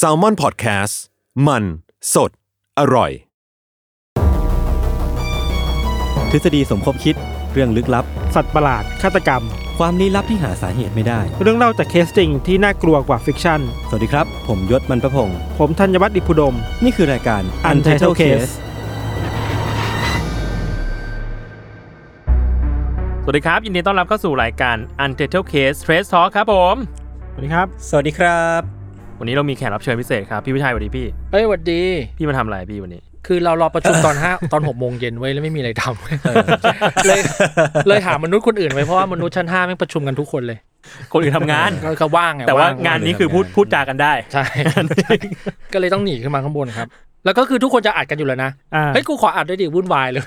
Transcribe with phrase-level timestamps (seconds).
[0.00, 0.94] s a l m o n PODCAST
[1.46, 1.64] มัน
[2.14, 2.30] สด
[2.78, 3.10] อร่อย
[6.30, 7.16] ทฤษฎีสมคบคิด
[7.52, 9.42] เรื่องลึกลับ สัตว์ประหลาด ฆาตกรรม
[9.78, 18.52] ความลี้ลับที่หาสาเหตุไม่ได้ เรื่องเล่าจากเคสจริงที่น่ากลัวกว่า fiction สวัสดีครับ ผมยศมันประพงศ์ผมธัญวัฒน์อิพุดม นี่คือรายการ Untitled Case
[23.24, 27.01] สวัสดีครับ ยินดีต้อนรับเข้าสู่รายการ Untitled Case Trace Talk ครับผม
[27.32, 28.62] สวัสดีครับ สวัสดีครับ
[29.18, 31.82] วันนี้เรามีแขกรับเชิญพิเศษครับ พี่วิชัยสวัสดีพี่เฮ้ยหวัดดี
[32.16, 37.20] พี่มาทำอะไรพี่วันนี้ คือเรารอประชุมตอนห้าตอนหกโมงเย็นไว้ยแล้วไม่มีอะไรทำเลย
[37.88, 40.58] เลยหามนุษย์คนอื่นไว้เพราะว่ามนุษย์ชั้นห้าแม่งประชุมกันทุกคนเลย
[41.12, 44.44] คนอื่นทำงาน ก็ก็ว่างไงแต่ว่าว่งานนี้คือพูดพูดจากันได้ ใช่
[45.72, 46.88] ก็เลยต้องหนีขึ้นมาข้างบนครับ
[47.24, 50.22] แล้วก็คือทุกคนจะอัดกันอยู่แล้วนะอ่าเฮ้ยกูขออัดด้วยดิวุ่นวายเลย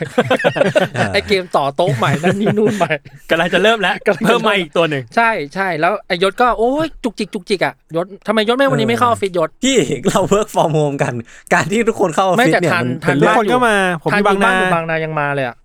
[1.13, 2.85] ไอเกมต่อโต๊ะใหม่นั่นนี่นู่นไป
[3.29, 11.13] กำลังจะเริ่มแล้วกำลังจะเริ่มเพิ่มมาอีกตัวหนึ่งใช่ใช่แล้วไอยศก็โอ้ยจุกจิกจุกจิกอะยศทำไมยศไม่วันนี้ไม่เข้าออฟฟิศยศพี่เราเวิร์กฟอร์มโฮมกัน
[11.53, 15.55] การที่ทุกคนเข้าออฟไม่ฟิศแต่เนี่ยทันมันทัเป็นนทุเรื่กองคนก็มาผมทาอนยู่บางบ้านานอยู่บางนายังมาเลยอะ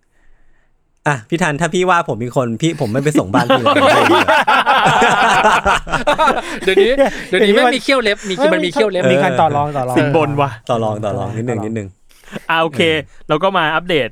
[1.09, 3.75] อะพี่ทันถ้าพี่ว่าผมเป็นคนพี่ผมไม่ไปส่งบ้านพี่เลย
[6.65, 6.93] เดี๋ยวนี้
[7.29, 11.89] เดี๋ยวนี้ไม่มีเขี้ยวเล็บมีมันมีเขี้ยวเล็บมีการต่อรองต่อรองสินบนว่ะต่อรองต่อรองนิดนึงนิดนึง
[12.51, 12.81] อ่าโอเค
[13.29, 14.09] เราก็มาอัปเดต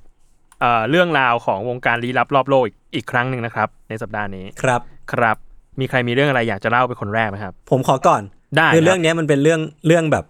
[0.60, 4.80] เอ่อเรื่องราวของวงการลี้ลับรอบโลกอีกอีกครั้งหนึ่งนะครับ ในสัปดาห์นี้ครับ
[5.12, 5.36] ครับ
[5.80, 8.22] มีใครมีเรื่องอะไรอยากจะเล่าเป็นคนแรกไหมครับ ผมขอก่อน
[8.56, 10.24] ได้คือครับเรื่องเนี้ยมันเป็นเรื่องเรื่องแบบ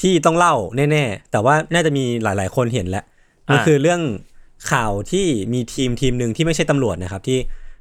[0.00, 3.04] ที่ต้องเล่าแน่ ๆ แต่ว่าน่าจะมีหลาย ๆ คนเห็นแล้ว
[3.52, 4.00] มันคือเรื่อง
[4.72, 7.38] ข่าวที่มีทีมทีมหนึ่งที่ไม่ใช่ตำรวจนะครับ ที่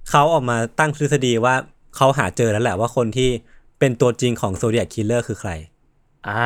[0.09, 1.56] เขาออกมาตั้งทฤษฎีว่า
[1.96, 3.29] เขาหาเจอแล้วแหละว่าคนที่
[3.79, 5.51] เป็นตัวจริงของโซเดีย c คิลเลอร์คือใคร
[6.28, 6.44] อ่า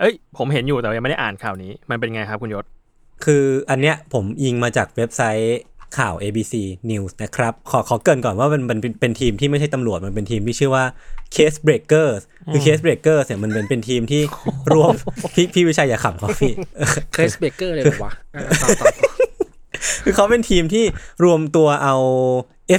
[0.00, 2.64] เอ้ย ผมเห็นอยู่แต่ว่ายังไม่ได้อ่านข่าวนี้ มันเป็นไงครับคุณยศ
[3.24, 5.58] คืออันเนี้ยผมยิงมาจากเว็บไซต์
[5.98, 6.54] ข่าว ABC
[6.90, 10.84] News นะครับ ขอขอเกรินก่อนว่ามันมันเป็นเป็นทีมที่ไม่ใช่ตำรวจ มันเป็นทีมที่ชื่อว่า
[11.34, 12.20] Case Breakers
[12.52, 14.22] คือ Case Breakers เนี่ยมันเป็นเป็นทีมที่
[14.74, 14.92] รวม
[15.34, 16.52] พี่พี่วิชัยอย่าขำเขาพี่
[17.12, 19.27] เคสเบเกอร์เลยเหรอวะอะต่อต่อต่อ
[20.04, 20.84] คือเขาเป็นทีมที่
[21.24, 21.94] รวมตัวเอา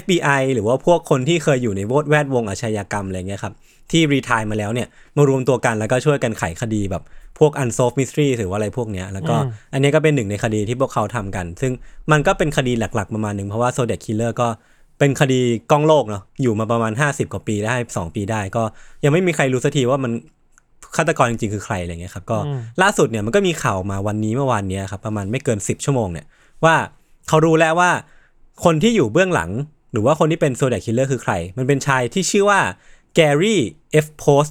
[0.01, 3.53] FBI หรือว่าพวกคนที่เคยอยู่ในแวดวงอาชญากรรมอะไรเงี้ยครับ
[3.91, 7.03] ที่รีทายมาแล้วเนี่ย มารวมตัวกันแล้วก็ช่วยกันไขคดีแบบ
[7.39, 9.35] พวก unsolved mystery หรือว่าอะไรพวกเนี้ย แล้วก็
[9.73, 11.71] อันนี้ก็เป็นหนึ่งในคดีที่พวกเขาทำกัน ซึ่ง
[12.11, 14.47] มันก็เป็นคดีหลักๆประมาณหนึ่งเพราะว่า Zodiac Killer ก็
[14.99, 18.63] เป็นคดีกล้องโลกเนาะอยู่มาประมาณ 50 กว่าปีได้ 2 ปีได้ ก็
[19.03, 20.11] ยังไม่มีใครรู้สักทีว่ามัน
[20.95, 22.37] ฆาตกรจริงๆคือใครอะไรเงี้ยครับก็
[22.81, 26.25] ล่าสุดเนี่ยมันก็มีข่าวมาวันนี้เมื่อวานเนี้ยครับประมาณไม่เกิน 10 ชั่วโมงเนี่ย
[26.65, 26.75] ว่า
[27.27, 27.91] เขารู้แล้วว่า
[28.63, 29.51] คนที่อยู่เบื้องหลัง
[29.91, 32.59] หรือว่าคนที่เป็น Zodiac Killer คือใคร มันเป็นชายที่ชื่อว่า
[33.15, 34.07] Gary F.
[34.19, 34.45] Poste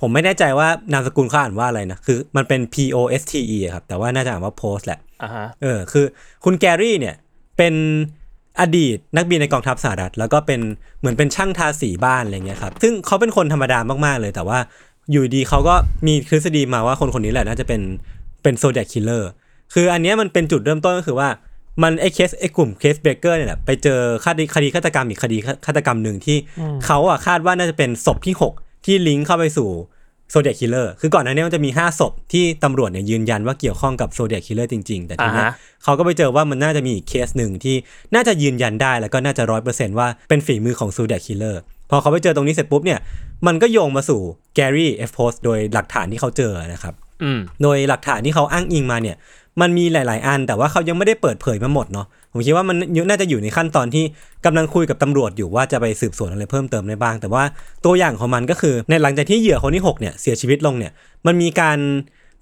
[0.00, 6.04] ผมไม่แน่ใจว่านามสกุลเขาอ่านว่าอะไรนะ คือมันเป็น P O S T E อะครับ แต่ว่าน่าจะอ่านว่า Poste แหละอ่าฮะเออ คือ
[6.44, 7.14] คุณ Gary เนี่ย
[7.56, 7.74] เป็น
[8.60, 10.60] อดีตนักบินในกองทัพสหรัฐ แล้วก็เป็น
[11.00, 14.58] เหมือนเป็นช่างทาสีบ้านอะไรเงี้ยครับ ซึ่งเขาเป็นคนธรรมดามากๆเลย แต่ว่า
[15.10, 15.74] อยู่ดีเขาก็
[16.06, 17.80] มีทฤษฎีมาว่าคนคนนี้แหละน่าจะเป็น
[18.42, 19.30] เป็น Zodiac Killer
[19.74, 21.28] คืออันเนี้ยมันเป็นจุดเริ่มต้นก็คือว่า
[21.82, 25.36] มันไอ้เคสไอ้กลุ่ม Case Breakers เนี่ยแหละไปเจอคดีคดีฆาตกรรมอีกคดี
[25.66, 26.36] ฆาตกรรมหนึ่งที่
[26.86, 29.70] เขาอะคาดว่าน่าจะเป็นศพที่ 6 ที่ลิงก์เข้าไปสู่
[30.30, 37.76] Zodiac Killer คือก่อนหน้านี้มันจะมี 5 ศพที่ตำรวจเนี่ยยืนยันว่าเกี่ยวข้องกับ Zodiac Killer จริง ๆ แต่ทีเนี้ยอ่าฮะเขาก็ไปเจอว่ามันน่าจะมีอีกเคสหนึ่งที่
[38.14, 41.60] น่าจะยืนยันได้แล้วก็น่าจะร้อยเปอร์เซนต์ว่าเป็นฝีมือของ Zodiac Killer
[41.90, 43.00] พอเขาไปเจอตรงนี้เสร็จปุ๊บเนี่ย
[43.46, 44.20] มันก็โยงมาสู่
[44.54, 49.16] แกรี่เอฟโพสโดยหลักฐานที่เขาเจอนะครับอืมโดยหลักฐานที่เขาอ้างอิงมาเนี่ย
[49.60, 52.76] มันมีหลาย ๆ อัน แต่ว่าเขายังไม่ได้เปิดเผยมาหมดเนาะผมคิดว่ามัน
[53.10, 54.04] น่าจะอยู่ในขั้นตอนที่
[54.44, 57.44] กำลังคุยกับตำรวจอยู่ว่าจะไปสืบสวนอะไรเพิ่มเติมได้บ้าง แต่ว่า
[57.84, 60.92] ตัวอย่างของมันก็คือในหลังจากที่เหยื่อคนที่ 6 เนี่ยเสียชีวิตลงเนี่ย
[61.26, 61.78] มันมีการ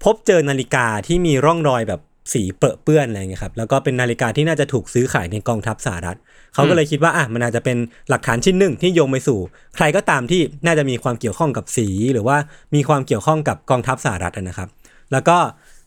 [0.03, 2.01] พบเจอนาฬิกาที่มีร่องรอยแบบ
[2.33, 6.17] สีเปรอะเปื้อนอะไรเงี้ยครับแล้วก็เป็นนาฬิกาที่น่าจะถูกซื้อขายในกองทัพสหรัฐ
[6.53, 7.77] เขาก็เลยคิดว่าอะมันอาจจะเป็น
[8.09, 9.39] หลักฐานชิ้นหนึ่งที่โยงไปสู่
[9.75, 12.37] ใครก็ตามที่น่าจะมีความเกี่ยวข้องกับสี หรือว่า
[12.75, 14.69] มีความเกี่ยวข้องกับกองทัพสหรัฐนะครับ
[15.11, 15.37] แล้วก็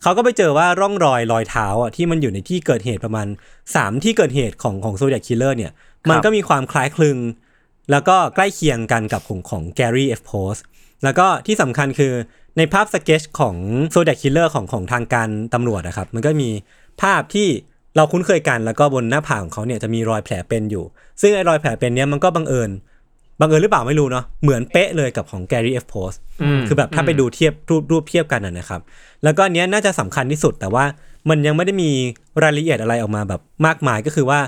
[0.07, 3.27] เขาก็ไปเจอว่าร่องรอยรอยเท้าอะที่มันอยู่ในที่เกิดเหตุประมาณ
[3.67, 5.73] 3 ที่เกิดเหตุของของ Zodiac Killer เนี่ย
[6.11, 7.19] มันก็มีความคล้ายคลึง
[7.91, 10.23] แล้วก็ใกล้เคียงกันกับของของ Gary F.
[10.29, 10.55] Poste
[11.05, 12.13] แล้วก็ที่สำคัญคือ
[12.57, 13.57] ในภาพสเก็ตช์ของ
[13.91, 16.51] Zodiac Killer ของของทางการตำรวจนะครับ มันก็มี
[17.03, 17.49] ภาพที่
[17.97, 20.85] เราคุ้นเคยกันแล้วก็บนหน้าผากของเขาเนี่ยจะมีรอยแผลเป็นอยู่
[21.21, 22.71] ซึ่งไอ้รอยแผลเป็นเนี้ยมันก็บังเอิญ
[23.41, 26.17] บังเอิญหรือเปล่าไม่รู้เนาะเหมือนเป๊ะเลยกับของ Gary F Post
[26.59, 28.81] มคือแบบถ้าไปดูเทียบรูปรูปเทียบกันนะนะครับ
[29.25, 30.85] แล้วก็อันเนี้ยน่าจะสำคัญที่สุด แต่ว่า
[31.29, 31.91] มันยังไม่ได้มี
[32.43, 34.41] รายละเอียดอะไรออกมาแบบมากมายก็คือว่า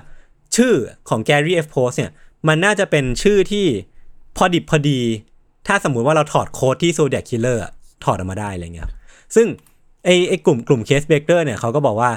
[0.56, 0.74] ชื่อ
[1.08, 2.12] ของ Gary F Post เนี่ย
[2.48, 3.66] มันน่าจะเป็นชื่อที่
[4.36, 5.00] พอดิบพอดี
[5.66, 7.72] ถ้าสมมุติว่าเราถอดโค้ดที่ Zodiac Killer อะ
[8.04, 8.92] ถอดออกมาได้อะไรเงี้ยครับ
[9.34, 9.46] ซึ่ง
[10.04, 12.10] ไอไอกลุ่มกลุ่ม Case Breakers เนี่ยเขาก็บอกว่า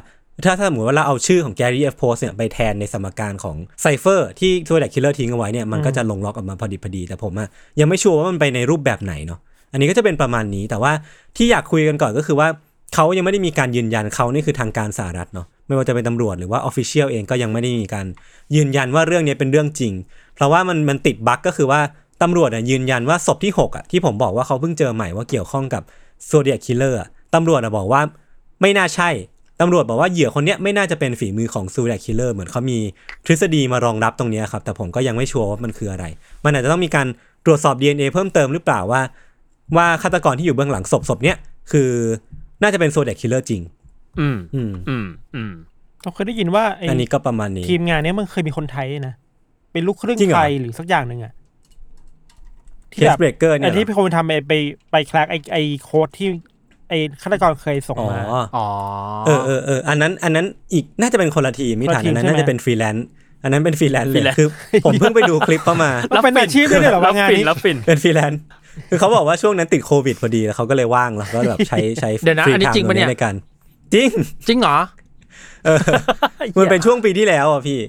[0.45, 1.95] ถ้าถ้าสมมติว่าเราเอาชื่อของ Gary F.
[2.01, 7.47] Poste เนี่ยไปแทนในสมการของ cipher ที่ Zodiac Killer ทิ้งเอาไว้เนี่ยมันก็จะลงล็อกออกมาพอดิบพอดี แต่ผมอะ
[7.79, 9.39] ยังไม่ชัวร์ว่ามันไปในรูปแบบไหนเนาะ
[9.71, 10.91] อันนี้ก็จะเป็นประมาณนี้แต่ว่า
[11.37, 12.47] ที่อยากคุยกันก่อนก็คือว่า
[12.95, 18.05] เขายังไม่ได้มีการยืนยันเขานี่คือทางการสหรัฐเนาะไม่ว่าจะเป็นตำรวจหรือว่า official เองก็ยังไม่ได้มีการ
[18.55, 19.93] ยืนยันว่าเรื่องนี้เป็นเรื่องจริง
[20.35, 21.81] เพราะว่ามันมันติด bug ก็คือว่า
[22.21, 25.83] ตำรวจอะยืนยันว่าศพที่6อะที่ผมบอกว่าเขาเพิ่งเจอใหม่ว่าเกี่ยวข้องกับ
[26.25, 26.99] Zodiac Killer
[27.33, 28.01] ตำรวจบอกว่า
[28.61, 29.09] ไม่น่าใช่
[29.61, 32.77] ตำรวจบอกว่าเหยื่อคนเนี้ยไม่น่าจะเป็นฝีมือของ Zodiac Killer เหมือนเขามี
[33.25, 36.05] ทฤษฎีมารองรับตรงเนี้ยครับ แต่ผมก็ยังไม่ชัวร์ว่ามันคืออะไร
[36.45, 37.07] มันอาจจะต้องมีการ
[37.45, 39.01] ตรวจสอบ DNA เพิ่มเติมหรือเปล่าว่า
[39.77, 41.37] ว่าฆาตกรที่อยู่เบื้องหลังศพศพเนี้ย
[41.71, 41.89] คือ
[42.61, 43.61] น่าจะเป็น Zodiac Killer จริง
[44.19, 45.53] อืม อืม อืม อืม
[46.03, 49.13] เราเคยได้ยินว่าไอ้อันนี้ก็ประมาณนี้ทีมงานเนี้ยมันเคยมีคนไทยด้วยนะ
[49.71, 51.33] เป็นลูกครึ่งจริงเหรอไทยหรือสักอย่างหนึ่งอะ
[52.91, 54.53] เคสเบรกเกอร์เนี่ไอ้ยเหรที่อเป็นคนทำไปไป
[54.91, 56.29] ไปแคลกไอ้ไอ้โค้ดที่
[56.91, 58.21] ไอ้ฆาตกรเคยส่งอ๋อมา
[58.55, 58.67] อ๋อ
[59.27, 63.05] เออเออเอออันนั้นอันนั้นอีกน่าจะเป็นคนละทีมไม่ทันคนละทีมอันนั้นใช่ไหมน่าจะเป็นฟรีแลนซ์
[63.43, 64.47] อันนั้นเป็นฟรีแลนซ์เลย freelance คือ
[64.85, 65.91] ผมเพิ่งไปดูคลิปเข้ามา
[66.25, 68.41] มันเป็นอาชีพด้วยเหรอวะงานฟินนี้แล้วฟินเป็นฟรีแลนซ์
[68.89, 73.35] คือเขาบอกว่าช่วงนั้นติดโควิดพอดีแล้วเขาก็เลยว่างแล้วก็แบบใช้ใช้เดี๋ยวนะฟรีอันนี้ไทม์จริงปะเนี่ยในการ
[73.93, 74.09] จริง
[74.47, 74.77] จริงเหรอ
[76.59, 77.79] มันเป็นช่วงปีที่แล้วอะพี่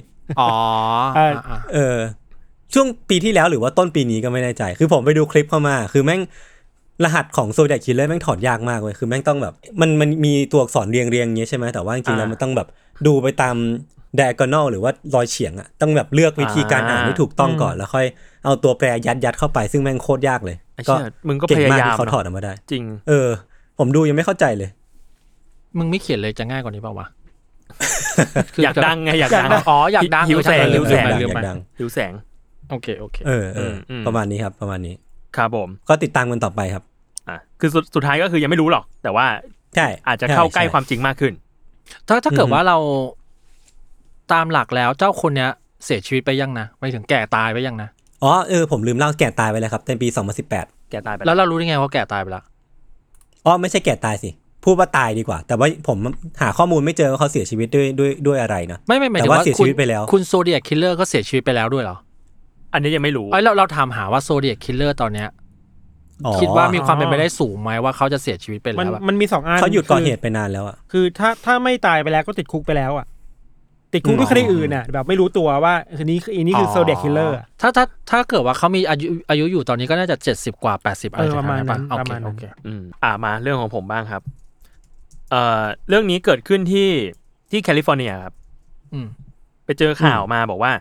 [0.41, 0.53] อ๋อ
[1.17, 1.99] เอออะเออ
[2.75, 6.21] ช่วงปีที่แล้วหรือว่าต้นปีนี้ก็ไม่แน่ใจ คือผมไปดูคลิปเข้ามา คือแม่ง
[7.05, 12.69] รหัสของโซ d ด a คิลเลอร์แม่งถอดยากมากเลยคือแม่งต้องแบบ มันมันมีตัวอักษรเรียงเรียงๆอย่างเงี้ยใช่ไหมแต่ว่าจริงๆแล้วอ่ามัมันต้องแบบ
[13.06, 13.56] ดูไปตาม
[14.19, 18.06] diagonal หรือว่ารอยเฉียงอะต้องแบบเลือกวิธีการอ่านอ่าที่ถูกต้องก่อนแล้วค่อย
[18.44, 23.29] เอาตัวแปรยัดยัดเข้าไปซึ่งแม่งโคตรยากเลยไอ้ก็เชี่ยมึงก็เก่พงยามากยามที่เขาถอดนะออกมาได้ จริง เออ
[23.79, 24.71] ผมดูยังไม่เข้าใจเลย
[25.79, 27.06] มึงไม่เขียนเลยจะง่ายกว่านี้เปล่าวะ
[28.62, 32.12] อยากดังไงอยากดังอ๋ออยากดังหิวแสงเออหิวแสงลืมไปลืมอยาไปกดังหิวแสง
[32.71, 34.94] โอเคโอเคเออเอออมประมาณนี้ครับ ประมาณนี้
[35.37, 36.84] ครับผม ก็ติดตามกันต่อไปครับ
[37.29, 39.26] อะคือสุดสุดท้ายก็คือยังไม่รู้หรอก แต่ว่า
[39.76, 41.32] ใช่อาจจะเข้าใกล้ช่ความจริงมากขึ้น
[42.08, 42.79] ถ้าถ้าเกิดอือฮึว่าเรา
[44.32, 45.50] ตามหลักแล้วเจ้าคนเนี้ย
[45.84, 47.88] เสียชีวิตไปยังนะไปถึงแก่ตายไปยังนะ
[48.23, 50.08] อ๋อเออผมลืมเล่าแก่ตายไปแล้วครับในปี
[50.50, 52.44] 2018 แกตายไปแล้วเรารู้ได้ไงว่าแก่ตายไปแล้ว
[53.46, 54.31] อ๋อไม่ใช่แก่ตายสิ
[54.64, 55.99] พูดว่าตายดีกว่า แต่ว่าผม
[56.43, 61.96] หาข้อมูลไม่เจอว่าเขาเสียชีวิตด้วยด้วยด้วยอะไรนะไม่ไม่หมายแต่ถึงว่าว่าเสียชีวิตไปแล้วคุณ Zodiac Killer ก็เสียชีวิตไปแล้วด้วยเหรอ
[62.73, 65.29] อันนี้ยังไม่รู้ไอ้ยเราเราถามหาว่าโซเดียคิลเลอร์ตอนเนี้ย
[66.27, 73.07] อ๋อคิดว่ามีความเป็นไปได้สูงไหมว่าเขาจะเสียชีวิตไปมันแล้วอะมันมีสองอันเขาหยุดก่อเหตุคืไปนานแล้วอะคือถ้าถ้าไม่ตายไปแล้วก็ติดคุกไปแล้วอะ
[73.95, 84.23] ติดคุกด้วยคดีอื่นอะ แบบไม่รู้ตัวว่าคืนนี้คืออันนี้คือ Zodiac Killerลเลอร์ ถ้าถ้าถ้าเกิดว่าเขามีอายุอายุอยู่ตอนนี้ก็น่าจะเจ็ดสิบกว่าแปดสิบอะไรเออประมาณแถวนั้นโอประเคมาณนั้น โอเคอืมอ่ามาเรื่องของผมบ้างครับ
[85.31, 86.89] เอ่อเรื่องนี้เกิดขึ้นที่
[87.51, 88.35] ที่แคลิฟอร์เนียครับ
[88.93, 89.07] อืม
[89.65, 90.73] ไปเจอข่าวมาบอกว่า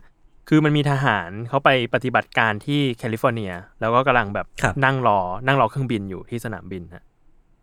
[0.54, 3.52] คือมันมีทหารเขาไปปฏิบัติการที่แคลิฟอร์เนีย
[3.82, 4.46] แล้วก็กำลังแบบ
[4.86, 7.04] นั่งรอ นั่งรอเครื่องบินอยู่ที่สนามบินฮะ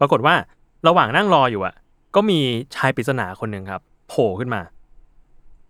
[0.00, 0.34] ปรากฏว่า
[0.88, 1.74] ระหว่างนั่งรออยู่อะ
[2.14, 2.38] ก็มี
[2.76, 4.62] ชายปริศนาคนหนึ่งครับโผล่ขึ้นมา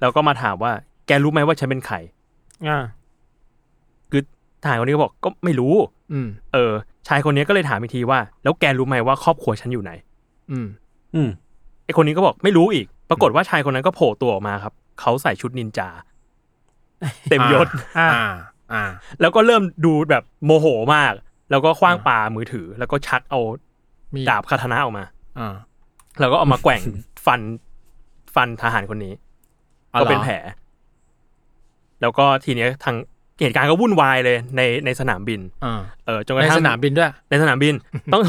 [0.01, 0.73] แล้วก็มาถามว่า
[1.07, 1.97] แกรู้ไหมว่าฉันเป็นใคร
[2.69, 2.79] อ่า
[4.11, 4.23] คือ
[4.63, 5.75] ทหารคนนี้ก็บอกก็ไม่รู้
[6.13, 6.73] อืม เออ
[7.09, 9.93] ชายคนนี้ก็เลยถามอีกทีว่า แล้วแกรู้ไหมว่าครอบครัวฉันอยู่ไหน
[10.51, 10.67] อืม
[11.15, 11.29] อืม
[11.85, 15.89] ไอคนนี้ก็บอกไม่รู้อีก ปรากฏว่าชายคนนั้นก็โผล่ตัวออกมาครับ เขาใส่ชุดนินจา
[17.31, 17.67] เต็มยศ
[17.99, 18.33] อ่าอ่า
[18.73, 18.83] อ่า
[19.21, 21.13] แล้วก็เริ่มดูแบบโมโหมาก
[21.51, 23.41] แล้วก็คว้างปามือถือ แล้วก็ชักเอา
[24.15, 25.05] มีดาบคาทนะออกมา
[25.39, 25.55] อ่า
[26.21, 26.83] แล้วก็เอามาแกว่ง
[27.27, 27.41] ฟัน
[28.35, 29.15] ฟันทหารคนนี้
[29.93, 30.35] อ๋อก็เหรอเป็นแผล
[32.01, 32.97] แล้วก็ทีเนี้ยทาง
[33.41, 37.75] เหตุการณ์ก็วุ่นวายเลยในในสนามบินอ่าเออจนกในระทั่งสนามบินด้วย ในสนามบิน
[38.13, 38.23] ต้อง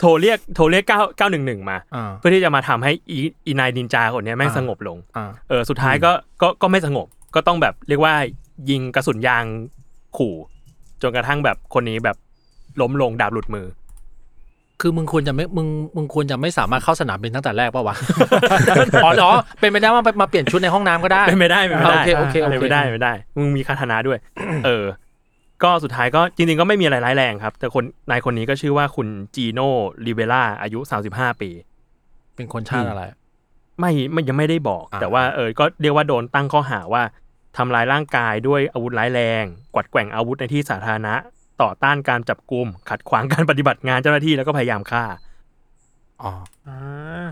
[0.00, 6.10] โทรเรียกโทรเรียกเก้าเก้าหนึ่งหนึ่งมาอ่าเพื่อที่จะมาทำให้อีอีนายนินจาคนเนี้ยแม่งอ่าสงบลงอ่าเออสุดท้ายก็
[6.42, 8.14] ก็ก็ไม่สงบ ก็ต้องแบบเรียกว่า
[8.70, 9.44] ยิงกระสุนยาง
[10.16, 10.34] ขู่
[11.02, 12.16] จนกระทั่งแบบคนนี้แบบ
[12.80, 13.66] ล้มลงดาบหลุดมือ
[14.80, 17.96] คือมึงควรจะไม่มึงมึงควรจะไม่สามารถเข้าสนามบินตั้งแต่แรกป่าวะ
[19.04, 24.18] อ๋อเหรอเป็นไปได้ว่ามาเปลี่ยนชุดในห้องน้ำก็ได้เป็นไม่ได้เป็นไม่ได้โอเคโอเคโอเคเป็นไม่ได้เป็นไม่ได้มึงมีคาถนาด้วย
[24.66, 24.84] เออ
[25.62, 29.70] ก็สุดท้ายก็จริงๆก็ไม่มีอะไรร้ายแรงครับ แต่คนนายคนนี้ก็ชื่อว่าคุณจีโน่
[30.06, 30.78] ลิเวล่าอายุ
[31.10, 31.50] 35ปี
[32.36, 33.02] เป็นคนชาติอะไร
[33.80, 37.02] ไม่ไม่ยังไม่ได้บอกอ่าแต่ว่าเออ ก็เรียกว่าโดนตั้งข้อหาว่า
[37.56, 39.44] ทำลายร่างกายด้วยอาวุธร้ายแรง
[39.74, 41.14] กวัดแกว่งอาวุธในที่สาธารณะ
[41.62, 45.04] ต่อต้านการจับกุมขัดขวางการปฏิบัติงานเจ้าหน้าที่แล้วก็พยายามฆ่า
[46.22, 46.32] อ๋อ
[46.66, 47.26] อ่า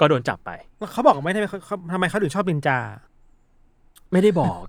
[0.00, 2.78] ก็โดนจับไปแล้วเขาบอกไม่ได้เขาเขาทำไมเขาถึงชอบนินจา
[4.12, 4.62] ไม่ได้บอก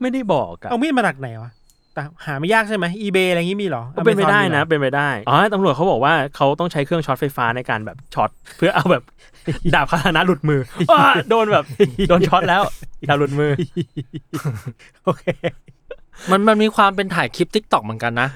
[0.00, 1.50] ไม่ได้บอกอะเอามีดมาจากไหนวะ
[1.94, 9.02] แต่หาไม่ยากใช่ไหม eBay อะไรอย่างงี้มีเหรอก็เป็นไป Amazon ได้มีเหรนะอเป็นไปได้อ๋อตำรวจเขาบอกว่าเขาต้องใช้เครื่องช็อตไฟฟ้าในการแบบช็อตเพื่อเอาแบบ
[9.74, 11.64] ดาบคาตานะหลุดมืออ้าโดนแบบ
[12.08, 12.62] โดนช็อตแล้ว
[13.08, 13.52] ดาบหลุดมือ
[15.04, 15.24] โอเค
[16.30, 18.28] มันมันมีความเป็นถ่ายคลิป TikTok เหมือนกันนะ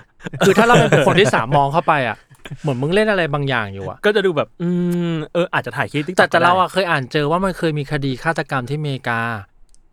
[0.47, 2.17] คือถ้าเราเป็นคนที่สามมองเข้าไปอะ
[2.61, 4.69] เหมือนมึงเล่นอะไรบางอย่างอยู่อะก็จะดูแบบ อื
[5.13, 9.21] มเอออาจจะถ่ายคลิป TikTok แต่แต่เราก็ได้อะเคยอ่านเจอว่ามันเคยมีคดีฆาตกรรมที่อเมริกา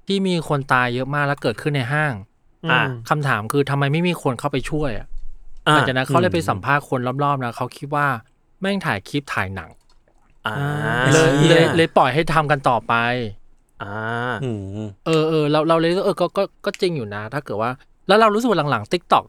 [0.08, 2.13] ที่มีคนตายเยอะมากแล้วเกิดขึ้นในห้าง
[2.72, 5.08] อ่าคำถามคือทำไมไม่มีคนเข้าไปช่วยอะ
[5.68, 8.08] อ่าหลังจากนั้นเขาเลยไปสัมภาษณ์คนรอบๆนะเขาคิดว่า
[8.62, 9.70] แม่งถ่ายคลิปถ่ายหนัง
[10.48, 10.56] อ่า
[11.13, 12.94] เลยเชี่ยเลยเลยปล่อยให้ทำกันต่อไป
[13.84, 13.94] อ่า
[14.44, 17.72] อืมเออเออเราเราเลยก็เออก็ก็ก็จริงอยู่นะ ถ้าเกิดว่า
[18.08, 19.25] แล้วเรารู้สึกว่าหลังๆ t ิ k t o k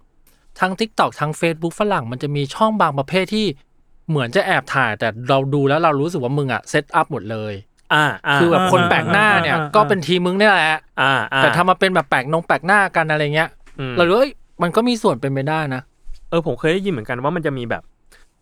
[0.61, 3.47] ทั้ง t ิ k t o k ทั้ง Facebook ฝรั่งมันจะมีช่องบางประเภทที่
[4.09, 7.72] เหมือนจะแอบถ่าย แต่เราดูแล้วเรารู้สึกว่ามึงอะเซตอัพหมดเลยอ่าา
[8.35, 13.49] คือแบบคนแปลกหน้าเนี่ยอ่าอ่าก็เป็นทีมมึงนี่แหละอ่าอ่าแต่ถ้ามาเป็นแบบแปลกนงแปลกหน้ากันอะไรเงี้ย
[13.81, 14.31] อืมเราเลยเอ้ย
[14.63, 15.83] มันก็มีส่วนเป็นไปได้นะ
[16.31, 17.83] เออผมเคยได้ยินเหมือนกันว่ามันจะมีแบบ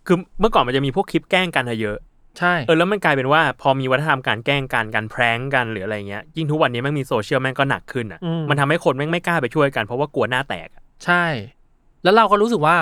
[0.07, 1.99] คือเมื่อก่อนมันจะมีพวกคลิปแกล้งกันอะเยอะ
[2.39, 11.25] ใช่เออแล้วมันกลายเป็นว่าพอมีวัฒนธรรมการแกล้งกันการแพร้งกันหรืออะไรเงี้ยยิ่งทุกวันนี้แม่งมีโซเชียลแม่งก็หนักขึ้นอะอืมมันทำให้คนแม่งไม่กล้าไปช่วยกันเพราะว่ากลัวหน้าแตกอะใช่
[12.03, 12.77] แล้วเราก็รู้สึกว่า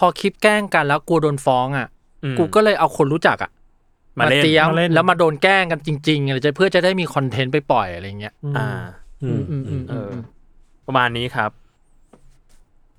[0.00, 1.86] พอคลิปแกล้งกันแล้วกลัวโดนฟ้องอะ
[2.24, 3.50] อืมกูก็เลยเอาคนรู้จักอะ
[4.18, 8.68] มาเล่นเตรียมมาเล่นแล้วมาโดนแกล้งกันจริงๆอะไรจะเพื่อจะได้มีคอนเทนต์ไปปล่อยอะไรเงี้ย อ่า
[9.22, 10.14] อืมอืมอืมเออือม
[10.86, 11.50] ประมาณนี้ครับ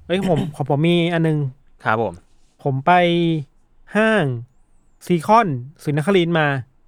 [0.07, 1.37] เอ้ยผมของผมมีอันนึง
[1.85, 2.13] ครับผม
[2.63, 2.91] ผมไป
[3.95, 4.25] ห้าง
[5.05, 5.47] ซีคอน
[5.83, 6.47] ศรีนครินทร์มา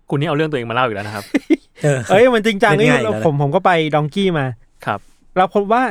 [0.10, 1.24] คุณนี่เอาเรื่องตัวเองมาเล่าอีกแล้วนะครับ
[1.84, 4.46] เออเอ้ยมันจริงจังเป็นนี่ไงอีกแล้วนะผมผมก็ไปดองกี้มา
[4.86, 5.00] ครับ
[5.38, 5.84] เราพบว่า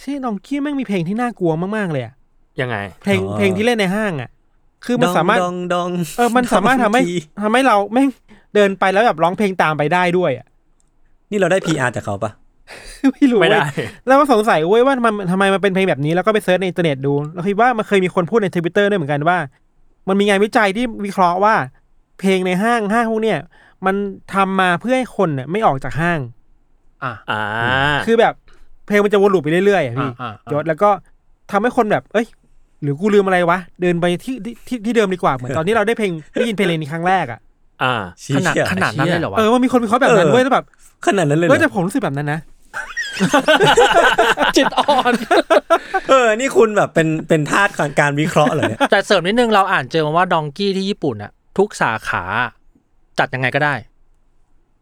[0.00, 2.14] เช่ดองกี้แม่งมีเพลงที่น่ากลัวมากๆเลยอะ
[2.60, 4.30] ยังไง เพลงอ๋อเพลงที่เล่นในห้างอะ
[4.84, 8.08] คือมันสามารถดองดองเออมันสามารถทำให้ทีทำให้เราแม่ง
[8.54, 10.46] เดินไปแล้วแบบร้องเพลงตามไปได้ด้วยอะ
[11.30, 12.32] นี่เราได้ PR จากเขาปะ
[13.12, 19.38] ไม่รู้ไม่ได้เว้ยแล้วก็สงสัยเว้ยว่ามันทำไมมันเป็นเพลงแบบนี้แล้วก็ไป search ในอินเทอร์เน็ตดูแล้วคิดว่ามันเคยมีคนพูดในทวิตเตอร์ด้วยเหมือนกันว่า
[20.08, 21.54] มันมีงานวิจัยที่วิเคราะห์ว่า
[22.20, 23.38] เพลงในห้างห้างพวกเนี้ย
[23.86, 23.94] มัน
[24.34, 26.20] ทำมาเพื่อให้คนเนี่ยไม่ออกจากห้าง
[27.04, 27.40] อะอ่า
[28.06, 28.34] คือแบบ
[28.86, 30.90] เพลงมันจะวน loop ไปเรื่อยๆอะพี่อ่าอ่ายศแล้วก็
[31.50, 32.26] ทำให้คนแบบ เอ้ย
[32.82, 37.40] หรือกูลืมอะไรวะ เดินไปที่ที่ที่ที่เดิมดีกว่าเหมือนตอนที่เราได้เพลงได้ยินเพลงนี้ครั้งแรกอะ
[37.82, 37.94] อ่า
[38.36, 40.64] ขนาดเชี่ยขนาดนั้นเลยเหรอวะเออมันมีคนวิเคราะห์แบบนั้นเออเว้ยแล้วแบบ
[41.06, 42.40] ขนาดนั้นเลยเหรเฮ้ยอแต่ผมรู้สึกแบบนั้นนะ
[44.56, 45.12] จิตอ่อน
[46.08, 52.24] เออ นี่คุณแบบเป็นเป็นทาสของการวิเคราะห์เหรอเนี่ยแต่เสริมนิดนึงเราอ่านเจอมาว่า Donki ที่ญี่ปุ่นอะทุกสาขา
[53.18, 53.74] จัดยังไงก็ได้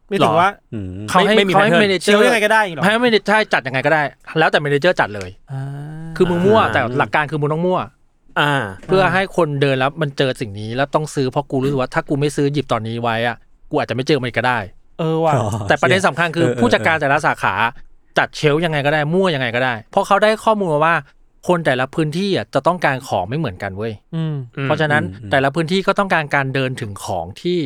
[0.09, 4.03] ไม่ถึงว่าอืมเขาให้ไม่มีเขาให้ pattern เมเนเจเชี่ยยังไงก็ได้อย่างงี้เหรอให้ manager จัดยังไงก็ได้
[4.39, 5.63] แล้วแต่ manager จัดเลยอ่า
[6.16, 7.80] คือมึงมั่วอ่าแต่หลักการคือมึงต้องมั่ว
[8.40, 8.52] อ่า
[8.87, 13.37] เพื่อให้คนเดินแล้วมันเจอสิ่งนี้แล้วต้องซื้อเพราะกูรู้สึกว่าถ้ากูไม่ซื้อหยิบตอนนี้ไว้อะ
[13.71, 14.59] กูอาจจะไม่เจอมันก็ได้
[14.99, 17.54] เออว่ะอ๋อแต่ประเด็นสำคัญคือเออเออผู้จัดการแต่ละสาขา
[18.18, 20.94] จัดเชลฟ์ยังไงก็ได้มั่วยังไงก็ได้ เพราะเขาได้ข้อมูลมาว่า
[21.49, 27.59] คนแต่ละพื้นที่อะจะต้องการของไม่เหมือนกันเว้ยอืมเพราะฉะนั้นอืมแต่ละพื้นที่ก็ต้องการการเดินถึงของที่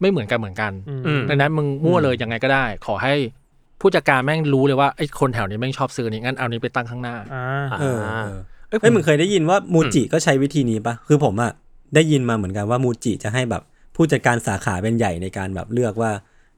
[0.00, 3.14] ไม่เหมือนกันเหมือนกันอืมอืมดังนั้นมึงมั่วเลยยังไงก็ได้ ขอให้
[3.80, 7.44] ผู้จัดการแม่งรู้เลยว่าไอ้คนแถวนี้แม่งชอบซื้อนี่งั้นเอานี้ไปตั้งข้างหน้าอ่า
[7.80, 8.32] เออเออ
[8.68, 11.52] เอ้ยผเฮ้ยมมึงเคยได้ยินว่า Muji ก็ใช้วิธีนี้ปะคือผมอะ
[11.94, 13.62] ได้ยินมาเหมือนกันว่า Muji จะให้แบบ
[13.96, 16.10] ผู้จัดการสาขาเป็นใหญ่ในการแบบเลือกว่า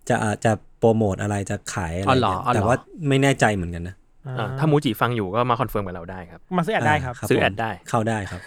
[0.08, 2.76] จะอะจะโปรโมทอะไรจะขายอะไรอ๋อเหรอเนี่ยอ๋อเหรอแต่ว่า
[3.08, 3.94] ไม่แน่ใจเหมือนกันนะ
[4.26, 8.40] อ่าถ้ามูจิฟังอยู่ก็มา confirm กับเราได้ครับ มาซื้อ ad ได้ครับ ซื้อผม ad ได้เข้าได้ครับ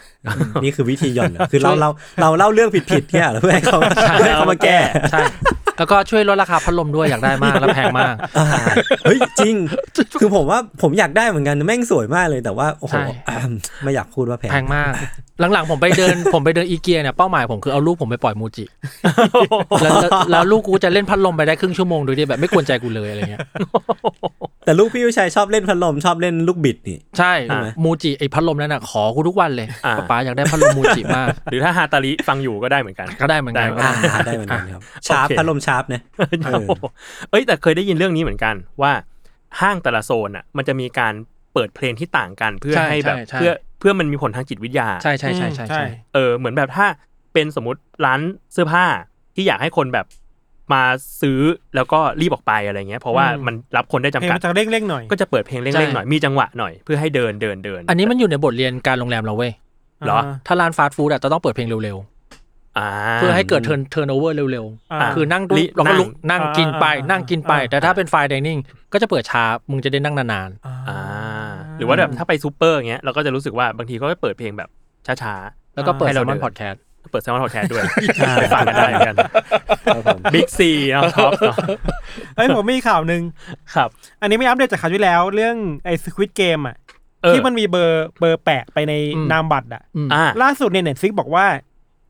[0.63, 1.89] นี่คือวิธีหย่อนเหรอคือเราเรา
[2.21, 3.79] เราเล่าเรื่องผิดๆเนี่ยเหรอเพื่อให้เขา
[4.19, 4.77] เพื่อให้เขามาแก้
[5.11, 5.21] ใช่
[5.77, 8.47] แล้วก็ช่วยลดราคาพัดลมด้วยอยากได้มากแล้วแพงมากอ่า
[9.03, 9.55] เฮ้ยจริง
[10.19, 13.35] คือผมว่าผมอยากได้เหมือนกันแม่งสวยมากเลยแต่ว่าโอ้โหใช่อะ
[13.83, 14.91] ไม่อยากพูดว่าแพงแพงมาก
[15.39, 18.65] หลังๆผมไปเดินผมไปเดินอีเกียเนี่ยเป้าหมายผมคือเอาลูกผมไปปล่อยมูจิ
[19.83, 23.41] แล้วแล้วแล้วลูกกูจะเล่นพัดลมไปได้ครึ่งชั่วโมงโดยที่แบบไม่กวนใจกูเลยอะไรเงี้ย
[24.65, 36.01] แต่ลูกพี่วิชัยชอบเล่นพัดลมชอบเล่นลูกบิดนี่ใช่ใช่ไหมมูจิไอพัดลมนั่นน่ะขอกูทุกวันเลยอ่าป๊าป๊าอยากได้พัดลมมูจิมาก หรือถ้าฮาตาริฟังอยู่ก็ได้เหมือนกันก็ได้เหมือนกันได้อ่าได้เหมือนกันครับชาร์ปโอเคพัดลมชาร์ปนะ
[36.45, 36.67] เออ
[37.29, 38.91] เอ้ยแต่เคยได้ยินเรื่องนี้เหมือนกันว่า
[39.61, 41.13] ห้างแต่ละโซนอะ มันจะมีการ
[41.53, 46.87] เปิดเพลงที่ต่างกันเพื่อใช่ให้แบบใช่ใช่เพื่อเพื่อมันมีผลทางจิตวิทยาใช่ใช่ใช่ใช่ใช่ใช่เออเหมือนแบบถ้า
[47.33, 48.19] เป็นสมมติร้าน
[48.53, 48.85] เสื้อผ้า
[49.35, 50.05] ที่อยากให้คนแบบ
[50.73, 50.83] มา
[51.21, 51.39] ซื้อ
[51.75, 59.51] แล้วก็รีบออกไปอะไรเงี้ย เพราะว่าอืมมันรับคนได้จำเพลงกัดมันจะเร่งๆหน่อยก็จะเปิดเพลงเร่งๆหน่อยมีจังหวะหน่อยเพื่อให้เดินเดินเดินอันนี้มันอยู่ในบทเรียนการโรงแรมเราเว้ย
[60.05, 62.14] เหรอถ้าร้านฟาสต์ฟู้ดอะจะต้องเปิดเพลงเร็วอ่าๆ
[63.15, 68.59] เพื่อให้เกิด turn turnover เร็วอ่าๆคือนั่งดูลิเราก็ลุกนั่งนั่งกินไปอ่านั่งกินไปอ่าแต่ถ้าเป็น fine dining
[68.93, 70.49] ก็จะเปิดช้า มึงจะได้นั่งนาน
[70.87, 70.97] อ่า
[71.77, 74.69] หรือว่าแบบถ้าไปซูเปอร์อย่างเงี้ยเราก็จะรู้สึกว่าบางทีก็เปิดเพลงแบบ
[75.07, 77.83] ช้าๆ แล้วก็เปิดให้แซเรามมอนเดินพอดแคสต์ๆเปิด Salmon Podcast ด้วย
[78.41, 79.15] ไปฟังกันได้เหมือนกัน
[79.85, 81.57] ครับผม Big C เนาะ Tops เนาะ
[82.35, 83.21] เอ้ยผมมีข่าวหนึ่ง
[83.75, 83.89] ครับ
[84.21, 85.55] อันนี้ไม่อัปเดตจากข่าวที่แล้วเรื่อง
[85.85, 86.75] ไอ้ Squid Game อะ
[87.23, 91.45] เออที่มันมีเบอร์เบอร์แปะไปในอืมนามบัตรอะอืมอ่าล่าสุดเนี่ย Netflix บอกว่า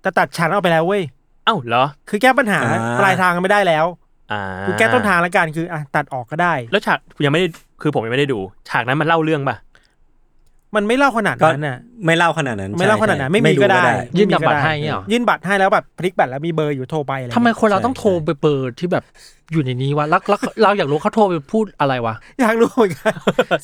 [0.05, 1.03] จะตัดฉากนั้นออกไปแล้วเว้ย
[1.45, 3.85] เอ้าเหรอ คือแก้ปัญหาอ่า ปลายทางไม่ได้แล้ว
[4.31, 7.47] อ่าคือแก้ต้นทางแล้วกันคืออะตัดออกก็ได้ แล้วฉากยังไม่ได้
[7.81, 9.55] คือผมยังไม่ได้ดู ฉากนั้นมันเล่าเรื่องป่ะ
[10.75, 13.83] มันไม่เล่าขนาดก็นั้นน่ะ ไม่เล่าขนาดนั้นไม่เล่าใช่ขนาดนั้นใช่ไม่มีรู้ก็ได้
[14.17, 19.03] ยื่นไม่มีนามบัตรให้เงี้ยเหรอ ยื่นบัตรให้แล้วแบบพลิกบัตรแล้วมีเบอร์อยู่โทรไปอะไรทำไมเงี้ยคนเราต้องโทรไปเปิดที่แบบ
[19.51, 23.13] อยู่ในนี้วะแล้วแล้วเราอยากรู้เขาโทรไปพูดอะไรวะอยากรู้เหมือนกัน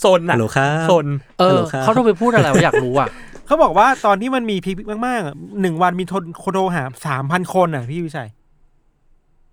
[0.01, 1.05] โซนฮัน่ะลโหลครับ โซน
[1.39, 3.07] เอฮัลอโหลครับ เขาโทรไปพูดอะไรวะอยากรู้อะ
[3.51, 4.77] เขาบอกว่าตอนที่มันมีพีค
[5.07, 8.29] มากๆอะหนึ่งวันมีคนคนโทรหาสามพันคนอะพี่วิชัย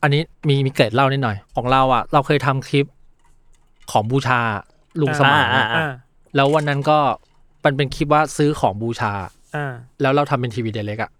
[0.03, 2.87] อันนี้มีมีเกร็ดเล่านิดหน่อย ของเราอะ เราเคยทำคลิป
[3.93, 4.41] ของบูชา
[5.01, 5.91] ลุงสมานอ่าอ่า
[6.37, 6.99] แล้ววันนั้นก็
[7.65, 9.13] มันเป็นคลิปว่าซื้อของบูชา
[9.57, 11.11] อ่าแล้วเราทำเป็นทีวีเดเล็กอะ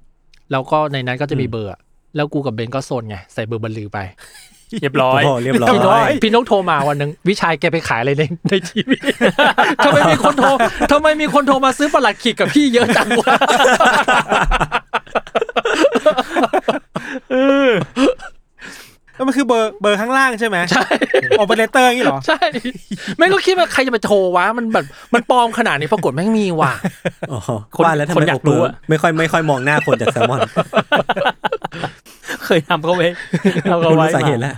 [0.51, 1.81] แล้วก็ในนั้นก็จะมีเบอร์อะ
[2.17, 3.99] แล้วกูกับเบนก็โซนไง ใส่เบอร์บันลือไป
[4.81, 8.97] เรียบร้อยโอ้โหเรียบร้อพี่นกยพี่นกโทรมาวันหนึ่งวิชัยแกไปขายอะไรในในทีวี
[9.85, 10.49] ทำไมมีคนโทร
[10.93, 13.35] ทำไมมีคนโทรมาซื้อประหลัดขีดกับพี่เยอะจังวะ
[19.19, 20.87] แล้วมันคือเบอร์เบอร์ข้างล่างใช่ไหมใช่
[21.39, 22.41] โอเปอเรเตอร์อย่างนี้เหรอ ใช่
[23.17, 24.85] แม่งก็คิดว่าใครจะไปโทรวะ มันแบบ
[25.15, 26.73] มันปลอมขนาดนี้ปรากฏแม่งมีว่ะ
[27.33, 27.41] อ๋อ
[27.75, 30.41] คนว่าแล้วทำคนไมอยากโอเปรู้ออะไม่ค่อยไม่ค่อยมองหน้าคนจากแซลมอน
[32.45, 33.09] เคยทำเขาไว้
[33.71, 34.55] ทำเขารู้ไว้สาเหตุแล้ว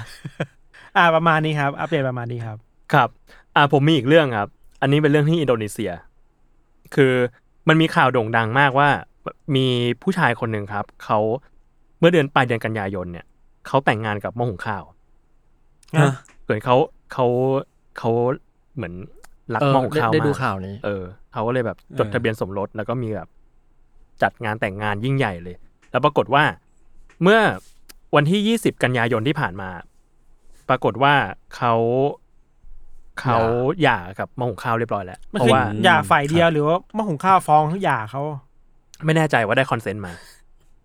[0.97, 2.57] อ่าประมาณนี้ครับ อัปเดตประมาณนี้ครับ
[2.93, 3.09] ครับ
[3.57, 4.49] อ่าผมมีอีกเรื่องครับ
[4.83, 5.93] อันนี้เป็นเรื่องที่อินโดนีเซีย
[6.95, 7.13] คือ
[7.69, 8.89] มันมีข่าวโด่งดังมากว่า
[9.57, 9.67] มี
[10.03, 11.19] ผู้ชายคนหนึ่งครับเขา
[11.99, 13.27] เมื่อเดือนปลายเดือนกันยายนเนี่ย
[13.67, 16.11] เขาแต่งงานกับหม้อหุงข้าวอะ
[16.45, 16.77] เหมือนเขา
[17.13, 17.27] เขา
[17.99, 18.11] เขา
[18.77, 18.95] เหมือน
[19.55, 21.03] รักเออหม้อหุงได้ข้าวได้มาดูกข่าวนี้ เออ
[21.33, 23.29] เขาก็เลยแบบจดเออทะเบียนสมรสแล้วก็มีแบบ
[24.23, 25.57] จัดงานแต่งงานยิ่งใหญ่เลย
[25.91, 26.45] แล้วปรากฏว่า
[27.23, 27.41] เมื่อ
[28.17, 29.71] วันที่ยี่สิบกันยายนที่ผ่านมา
[30.69, 31.15] ปรากฏว่า
[31.57, 31.75] เขา
[33.21, 33.39] เขา
[33.83, 38.23] หย่ากับหมอหุงข้าวเรียบร้อยแล้วมันเพราะคือว่าหย่าฝ่ายเดียวหรือว่ามาหุงข้าวฟ้องหย่าเขา
[39.05, 40.13] ไม่แน่ใจว่าได้คอนเซนต์มา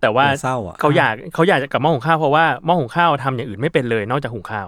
[0.02, 4.68] แต่ว่าเศร้าอะเขาอยากเขาอยากกับหม้อหุงข้าวเพราะว่าหม้อหุงข้าวทำอย่างอื่นไม่เป็นเลย นอกจากหุงข้าว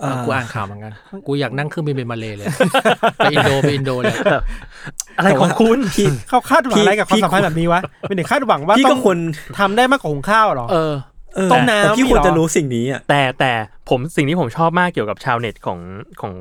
[0.00, 0.92] เออกูอ่านข่าวเหมือนกัน
[1.26, 2.46] กูอยากนั่งเครื่องบินไปมาเลเลย
[3.16, 4.16] ไปอินโดไปอินโดเลย
[5.18, 9.18] อะไรของคุณพี่เขาคาดหวังอะไรกับความพี่สัมพันธ์แบบนี้วะเป็นเด็กคาดหวังว่าพี่ต้ก็องควร
[9.58, 10.94] ทำได้มากกว่าหุงข้าวเหรอเออ
[11.36, 13.52] เออต้มน้ำแต่พี่นี่ควรเหรอจะรู้สิ่งนี้อะแต่แต่
[13.88, 15.78] ผมสิ่งที่ผมชอบมากเกี่ยวกับชาวเน็ตของ
[16.20, 16.34] ของ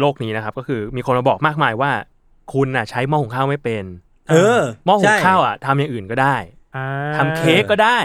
[0.00, 1.90] โลกนี้นะครับ ก็คือมีคนมาบอกมากมายว่า
[2.52, 3.84] คุณน่ะใช้หม้อหุงข้าวไม่เป็น
[4.30, 6.59] เออหม้อหุงใช่ข้าวอะทำอย่างอื่นก็ได้อ่า
[7.16, 7.98] ทำเค้กก็ได้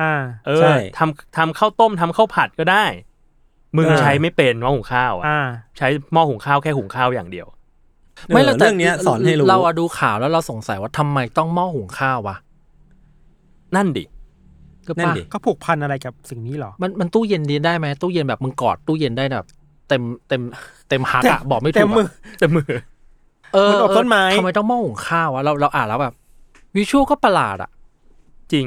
[0.00, 0.12] อ่า
[0.46, 2.84] เอใช่อทำทำข้าวต้มทำข้าวผัดก็ได้
[3.76, 5.40] มึงเออใช้ไม่เป็นหม้อหุงข้าวอะอ่า
[5.78, 7.46] ใช้หม้อหุงข้าวแค่หุงข้าวอย่างเดียว
[8.28, 12.36] ไม่เออแล้วแต่เรื่องเนี้ยสอนให้รู้เราอะดูข่าวแล้วเราสงสัยว่าทำไมต้องหม้อหุงข้าววะ
[13.76, 14.04] นั่นดิ
[14.86, 19.46] ก็นั่นป่ะดิก็ผูกพันอะไรกับสิ่งนี้เหรอ มันมันตู้เย็นดีได้ไหมตู้เย็นแบบมึงกอดตู้เย็นได้แบบ
[19.88, 20.42] เต็มเต็ม
[20.88, 22.70] เต็มฮักอะบอกไม่ถูเต็กมมืออะแต่มือ
[23.54, 26.14] เออมันอบต้นไม้ทำไมต้องหม้อหุงข้าววะเราเราอ่านแล้วแบบ
[26.76, 27.70] วิชวลก็ประหลาดอะ
[28.52, 28.66] จริง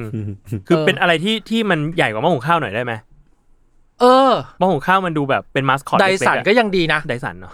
[0.67, 2.93] คือเป็นอะไรที่ที่มันใหญ่กว่าหม้อหุงข้าวหน่อยได้ไหม
[4.01, 7.53] เออหม้อหุงข้าวมันดูแบบเป็นมาสคอตไดสันก็ยังดีนะไดสันเนาะ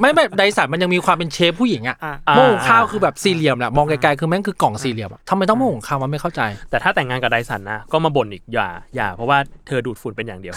[0.00, 10.54] ไม่ไม่ไดสันมันยังมีความเป็นเชฟผู้หญิงอะอ่าอ่าหม้อหุงข้าวคือแบบสี่เหลี่ยมแหละมองไกลๆคือแม่งคือกล่องสี่เหลี่ยมอะทำไมต้องหม้อหุงข้าวมันไม่เข้าใจ แต่ถ้าแต่งงานกับไดสันนะก็มาบ่นอีกอย่าอย่าเพราะว่าเธอดูดฝุ่นเป็นอย่างเดียว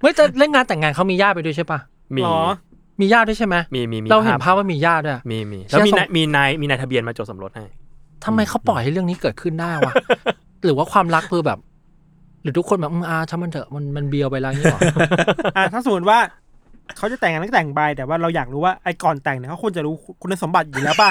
[0.00, 1.78] เฮ้ยแต่เล่นงานแต่งงานเขามีญาติไปด้วยใช่ปะ
[2.16, 2.40] มีหรอ
[3.00, 7.64] มีญาติด้วยใช่ไหมมีมีมีเราเห็นภาพว่ามีญาติด้วยมีมีเชี่แล้วยมีส่งนายมีนายมีนายทะเบียนมาจดสมรสให้
[8.24, 9.92] ทำไมเขาปล่อยให้เรื่องนี้เกิดขึ้นได้วะ
[10.64, 11.58] หรือว่าความรักคือแบบ
[12.42, 14.80] หรือทุกคนแบบอืมอาช่างมันเถอะมันมันเบียวไปแล้วนี่หรอ
[15.56, 16.18] อ่าถ้าสมมติว่า
[16.96, 21.10] เขาจะแต่งงานก็แต่งไปแต่ว่าเราอยากรู้ว่าไอ้ก่อนแต่งเนี่ยเขาควรจะรู้คุณสมบัติอยู่แล้วป่ะ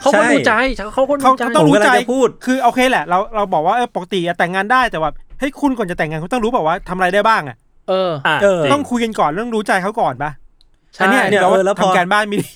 [0.00, 0.52] เขาคนดูใจ
[0.92, 7.56] เขาคนเขาดูใจเขาต้องผมรู้กำลัใจงจะพูด คือโอเคแหละเราเราบอกว่าเออปกติอะแต่งงานได้แต่ว่าให้ยคุณก่อนจะแต่งงานคุณต้องรู้แบบว่าทำอะไรได้บ้างอะ
[7.88, 10.30] เอออะเออจริงต้องคุยกันก่อนเรื่องรู้ใจเขาก่อนป่ะ
[10.94, 12.52] ใช่อันเนี้ยเนี่ยเราเออแล้วพอทำการบ้านไม่ดี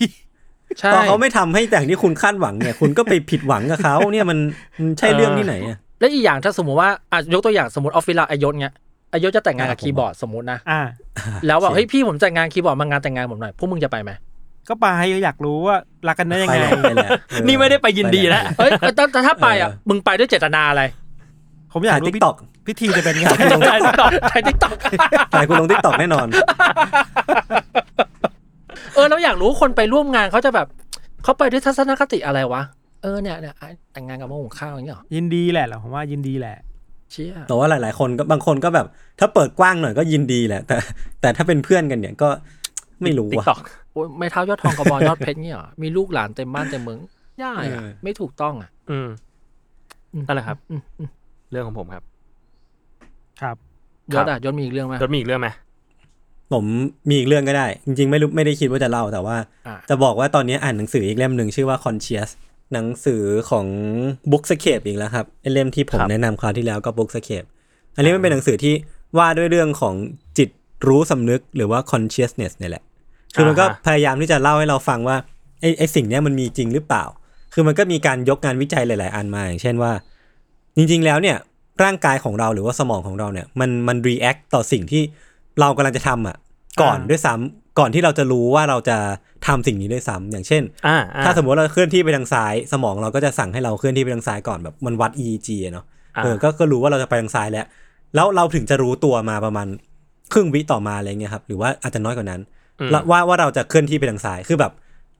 [0.81, 4.39] ใช่พอเขาไม่ทำให้แต่างที่คุณคาดหวังเนี่ย คุณก็ไปผิดหวังกับเขาเนี่ยมัน
[4.77, 8.75] มันใช่เรื่องที่ไหนอะและอีกอย่างถ้าสมมติว่าอะยกตัวอย่างสมมติออฟฟิศเราอายศเงี้ย
[9.13, 10.81] อายศจะแต่งงานกับอ่าผมคีย์บอร์ดสมมตินะอ่า
[11.47, 14.11] แล้วแบบจริงเฮ้ยพี่ผมแต่งงานคีย์บอร์ดมางานแต่งงานผมหน่อยพวกมึงจะไปไหม
[14.69, 14.87] ก็ไป
[15.25, 15.77] อยากรู้ว่า
[16.09, 20.83] รักกันได้ยังไปไงแหละไปแหละเออนี่ไม่ได้ไปยินดีแล้วเอ้ยแต่แต่ถ้าไปอะเออมึงไปด้วยเจตนาอะไร
[21.73, 22.37] ผมอยากถ่ายรู้ TikTok
[22.67, 23.25] พิธีจะเป็นไง
[23.71, 24.77] ถ่าย TikTok ถ่ายติ๊กต็อก
[25.35, 26.27] ถ่ายคุณลง TikTok แน่นอน
[28.97, 30.67] เออเราอยากรู้คนไปร่วมงานเขาจะแบบ
[31.23, 32.63] เขาไปด้วยทัศนคติอะไรวะ
[33.03, 33.55] เออเนี่ยเนี่ย
[33.93, 36.57] แต่งงานกับหม้อหุงข้าวอย่างเงี้ยเหรอยินดีแหละเหรอผมว่ายินดีแหละ
[37.13, 38.87] เชี่ยแต่ว่าหลาย ๆ คนก็บางคนก็แบบ
[39.19, 40.77] ถ้าเปิดกว้างหน่อยก็ยินดีแหละ แต่
[41.21, 42.29] แต่ถ้าเป็นเพื่อนกันเนี่ยก็
[43.03, 43.61] ไม่รู้ติ๊กว่ะต็อก
[43.93, 46.99] โอ้ยไม้เท้ายอดทองกระบองยอดเพชรเนี่ยเหรอมีลูกหลานเต็มบ้านเต็มเมือง
[47.43, 49.09] ย่าอะเออไม่ถูกต้องอะ อืม
[50.13, 51.09] อืมนั่นแหละครับอืมอืม
[51.51, 52.05] เรื่องของผมครับ
[53.43, 53.57] ครับ
[54.15, 55.49] ยศอะยศมีอีกเรื่องไหมรถมีอีกเรื่องไหม
[56.53, 56.65] ผม
[57.09, 62.31] มีอีกเรื่องก็ได้ จริงๆ ไม่รู้ไม่ได้คิดว่าจะเล่าแต่ว่าอะจะบอกว่าตอนนี้อ่านหนังสืออีกเล่มหนึ่งชื่อว่า Conscious
[62.73, 63.67] หนังสือของ
[64.31, 67.47] Bookscape อีกแล้วครับไอ้เล่มที่ผมครับแนะนำคราวที่แล้วก็ Bookscape
[67.97, 68.75] อันนี้มันเป็นหนังสือที่
[69.19, 69.95] ว่าด้วยเรื่องของ
[70.39, 70.49] จิต
[70.89, 72.83] รู้สำนึกหรือว่า consciousness เนี่ยแหละ
[73.35, 75.17] คือมันก็อ่าฮะพยายามที่จะเล่าให้เราฟังว่า
[75.61, 77.05] ไอ้ไอ้สิ่งเนี้ยมันมีจริงหรือเปล่า
[77.55, 79.93] คือมันก็มีการยกงานวิจัยหลาย ๆ อันมา อย่างเช่นว่า
[80.77, 81.37] จริง ๆ แล้วเนี่ย
[81.83, 85.03] ร่างกายของเราหรือว่าสมองของเราเนี่ยมันมันรีแอคต่อสิ่งที่
[85.61, 86.37] เรากำลังจะทำอะ
[86.83, 88.97] ก่อนอ่าด้วยซ้ำก่อนที่เราจะรู้ว่าเราจะ
[89.47, 95.85] ทำสิ่งนี้ด้วยซ้ำอย่างเช่นอ่าอ่ถ้าสมมติเราเคลื่อนที่ไปทางซ้าย สมองเราก็จะสั่งให้เราเคลื่อนที่ไปทางซ้ายก่อนแบบมันวัด EEG อะเนาะ
[96.17, 97.67] อ่าเออก็ก็รู้ว่าเราจะไปทางซ้ายแล้ว
[98.15, 99.69] แล้วเราถึงจะรู้ตัวมาประมาณ
[100.33, 102.41] ครึ่งวิต่อมาอะไรเงี้ยครับหรือว่าอาจจะน้อยกว่านั้น
[102.81, 104.73] อืมแล้วว่าว่าเราจะเคลื่อนที่ไปทางซ้ายคือแบบ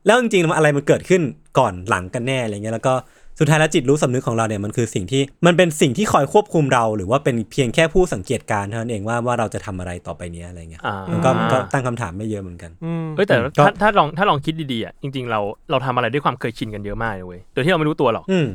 [0.05, 1.21] แล้วจริงๆมันอะไรมันเกิดขึ้น
[1.59, 2.93] ก่อนหลังกันแน่อะไรเงี้ยแล้วก็
[3.39, 15.39] สุดท้ายแล้วจิตรู้สำนึกของเราเนี่ยมันคือสิ่งที่มันเป็นสิ่งที่คอยควบคุมเรา หรือว่าเป็นเพียงแค่ผู้สังเกตการณ์เท่านั้นเองว่าว่าเราจะทำอะไรต่อไปเนี้ยอะไรเงี้ยอ่ามันก็ก็ตั้งคำถามไม่เยอะเหมือนกันอืมเอ้ยแต่ก็ถ้าถ้าลองถ้าลองคิดดีๆอะจริงๆเรา
[15.71, 18.47] เราทำอะไรด้วยความเคยชินกันเยอะมากเลยเว้ยโดยที่เราไม่รู้ตัวหรอกอืม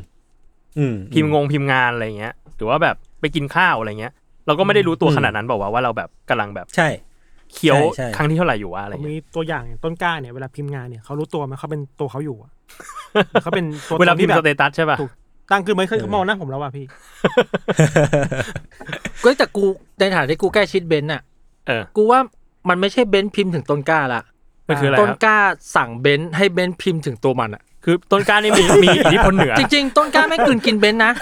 [0.79, 4.12] อืมพิมพ์งงพิมพ์งานอะไรเงี้ย หรือว่าแบบไปกินข้าวอะไรเงี้ย
[4.47, 6.88] เราก็ไม่ได้รู้ตัวขนาดนั้นบอกว่าวะว่าเราแบบกำลังแบบใช่
[7.53, 12.51] เคี้ยวใช่ใช่ ครั้งที่เท่าไหร่อยู่วะอะไรผมเงี้ยมีตัวอย่างอย่างต้นกล้าเนี่ยเวลาพิมพ์งานเนี่ยเขารู้ตัวไหมเขาเป็นตัวเขาอยู่อะ
[13.43, 15.11] เขาเป็นตัวเวลาตนพิมที่พ์แบสบ เตตัสใช่ป่ะ ถูก
[15.51, 16.85] ตั้งขึ้นไม่เคยเออ มองหน้าผมแล้วว่ะพี่
[19.23, 19.65] ก็แต่กู
[19.99, 21.23] ในฐานะที่กูแก้ชิดเบนซ์น่ะ
[21.67, 22.21] เออ กูว่า
[22.69, 24.23] มันไม่ใช่เบนซ์พิมพ์ถึงต้นกล้าละ
[24.69, 25.38] มันคืออะไรต้นครับกล้า
[25.77, 31.12] สั่งเบนซ์ให้เบนซ์พิมพ์ถึงตัวมันอะ คือต้นกล้านี่มีมีอิทธิพลเหนือ จริงๆ ต้นกล้าไม่กลืนกินเบนซ์นะ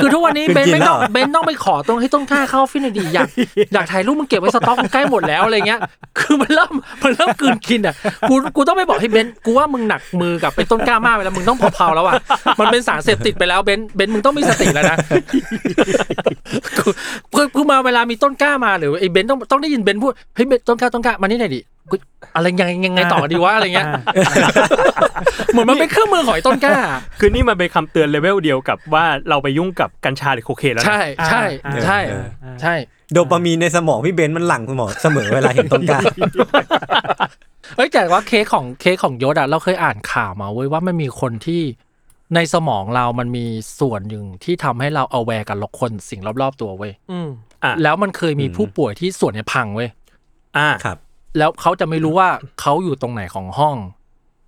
[0.00, 3.28] คือทุกวันนี้กลืนเบนซ์กินไม่ต้องแล้วเหรอเบนซ์ต้องไปขอตรงให้ต้นกล้าเข้าออฟฟิศหน่อยดีอยาก
[3.74, 5.80] อยากถ่ายรูปมึงเก็บไว้สต็อกมันใกล้หมดแล้วอะไรเงี้ย
[6.18, 6.72] คือมันเริ่ม
[7.02, 7.94] มันเริ่มกลืนกินอะ
[8.28, 12.14] กูกูต้องไปบอกให้เบนซ์กูว่ามึงหนักมือกับเป็นต้นกล้ามากไปแล้วมึงต้องเพลาๆแล้วอะ
[12.60, 14.96] มันเป็นสารเสพติดไปแล้วเบนซ์เบนซ์มึงต้องมีสติแล้วนะ
[16.78, 16.92] คือ
[17.34, 21.77] คือคือมาเวลามีต้นกล้ามาหรือไอ้เบนซ์ต้องต้องได้ยินเบนซ์พูดเฮ้ยเบนซ์ต้นกล้าต้นกล้ามานี่หน่อยดิกู
[22.34, 23.88] อะไรยังไงยังไงต่อดีวะอะไรเงี้ย
[25.52, 26.76] เหมือนมันเป็นเครื่องมือของไอ้ต้นกล้า
[27.20, 32.74] คือนี่มันเป็นคำเตือนเลเวลเดียวกับว่าเราไปยุ่งกับกัญชาหรือโคเคนแล้วนะใช่ใช่อ่าใช่อ่าอ่าใช่
[33.12, 36.00] โดปามีนในสมองพี่เบนซ์มันหลั่งสมองเสมอเวลาเห็นต้นกล้า
[37.76, 41.62] เอ้ยแต่ว่าเค้กของเค้กของยศอะเราเคยอ่านข่าวมาเว้ยว่ามันมีคนที่
[42.34, 43.44] ในสมองเรามันมี
[43.80, 47.28] ส่วนหนึ่งที่ทำให้เรา aware กับคนสิ่งรอบๆตัวเว้ยอืม
[47.64, 49.88] อะแล้วมันเคยมีผู้ป่วยที่ส่วนเนี้ยพังเว้ย
[50.58, 50.98] อ่าครับ
[51.38, 52.28] แล้วเขาจะไม่รู้ว่า
[52.60, 53.76] เขาอยู่ตรงไหนของห้อง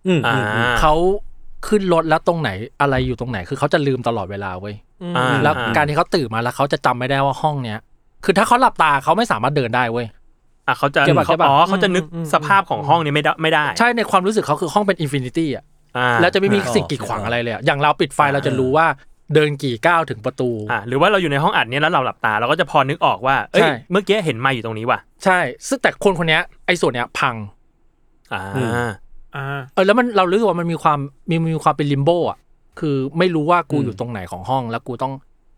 [0.06, 0.94] อืมอ่าอืมอืมเขา
[1.68, 2.50] ขึ้นรถแล้วตรงไหน
[2.80, 4.74] อะไรอยู่ตรงไหน คือเขาจะลืมตลอดเวลาเว้ย
[5.16, 7.78] อ่าแล้วการที่เขาตื่นมาแล้วเขาจะจำไม่ได้ว่าห้องเนี้ย
[8.24, 10.06] คือถ้าเขาหลับตาเขาไม่สามารถเดินได้เว้ย
[10.66, 15.64] อะเขาจะ get ปะเขา get ปะอ๋อเขาจะนึกสภาพของห้องนี้ไม่ได้ไม่ได้ ใช่ในความรู้สึกเขาคือห้องเป็น infinity อะ
[15.98, 18.86] อ่าแล้วจะไม่มีสิ่งกีดขวางอะไรเลยอะอย่างเราปิดไฟเราจะรู้ว่า
[19.34, 25.38] เดินกี่ก้าวถึงประตูอ่าหรือว่าเราอยู่ในห้องอัดเนี้ยแล้วเราหลับตาเราก็จะพอนึกออกว่าเอ้ยใช่เมื่อกี้เห็นไมค์อยู่ตรงนี้ว่ะใช่
[25.68, 27.34] ซึ่งแต่คนคนเนี้ยไอ้ส่วนเนี้ยพัง
[28.32, 28.70] อ่าอืม
[29.36, 30.98] อ่าเออแล้วมันเรารู้สึกว่ามันมีความ
[31.30, 32.38] มีมีความเป็น limbo อะ
[32.80, 35.12] คือไม่รู้ว่ากูอืมอยู่ตรงไหนของห้อง แล้วกูต้อง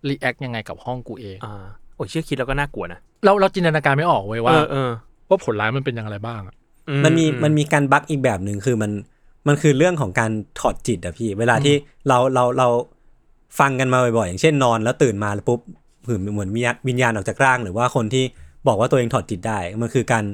[0.08, 1.64] react ยังไงกับห้องกูเองอ่า
[1.96, 4.90] โอ้ยเชื่อคิดแล้วก็น่ากลัวนะเราเราจินตนาการไม่ออกเว้ยเอว่าอเออ
[5.28, 6.54] ว่าผลร้ายมันเป็นอย่างไรบ้างอะ
[6.88, 8.90] อืมันมีมันมีการ bug อีกแบบหนึ่งคือมัน
[9.48, 10.30] มันคือเรื่องของการ
[10.60, 11.74] ถอดจิตอะพี่ เวลาที่
[12.08, 12.68] เราเราเรา
[13.58, 15.60] ฟังกันมาบ่อยๆอย่างเช่นนอนแล้วตื่นมาแล้วปุ๊บ
[16.06, 18.24] หืมเหมือนวิญญาณวิญญาณออกจากร่าง หรือว่าคนที่
[18.68, 20.24] บอกว่าตัวเองถอดจิตได้ มันคือการ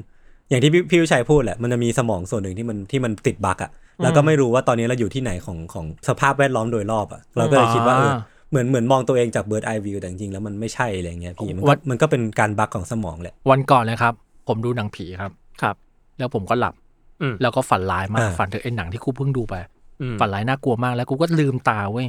[0.49, 3.71] อย่างที่พี่พี่วิชัยพูดแหละมันจะมีสมองส่วนหนึ่งที่มันที่มันติดบั๊กอะ
[4.03, 8.13] แล้วก็ไม่รู้ว่าตอนนี้เราอยู่ที่ไหนของของสภาพแวดล้อมโดยรอบอะเราก็เลยคิดว่าเออ
[8.49, 14.13] เหมือนเหมือนมองตัวเองจากเบิร์ดไอวิวแต่จริงๆแล้วมันไม่ใช่อะไรเงี้ยพี่มันก็มันก็เป็นการบั๊กของสมองแหละวันก่อนเลยครับ
[14.47, 15.75] ผมดูหนังผีครับครับ
[16.19, 16.73] แล้วผมก็หลับ
[17.21, 19.55] อืมแล้วก็ฝันร้ายมากอ่าฝันถึงไอ้หนังที่กูเพิ่งดูไป
[20.01, 22.07] อืมฝันร้ายน่ากลัวมากแล้วกูก็ลืมตาเว้ย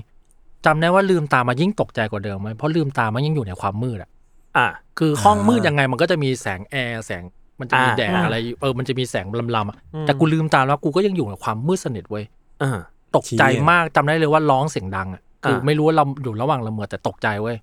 [0.67, 4.11] จำได้ว่าลืมตามายิ่งตกใจกว่าเดิมไหมเพราะลืมตามันยังอยู่ในความมืดอะ
[4.57, 4.67] อ่า
[4.99, 7.23] คือห้องมืดยังไงมันก็จะมีแสงแอร์แสง
[7.61, 12.25] มันจะมีอ่าแดดอะไรเออมันจะมีแสงลำๆอะแต่กูลืมตาแล้วกูก็ยังอยู่ในความมืดสนิทเว้ย
[12.63, 12.79] อ่า
[13.17, 17.57] ตกใจเชี่ยมากจำได้เลยว่าร้องเสียงดังอะคืออ่าไม่รู้ว่าเราอยู่ระหว่างละเมอแต่ตกใจเว้ย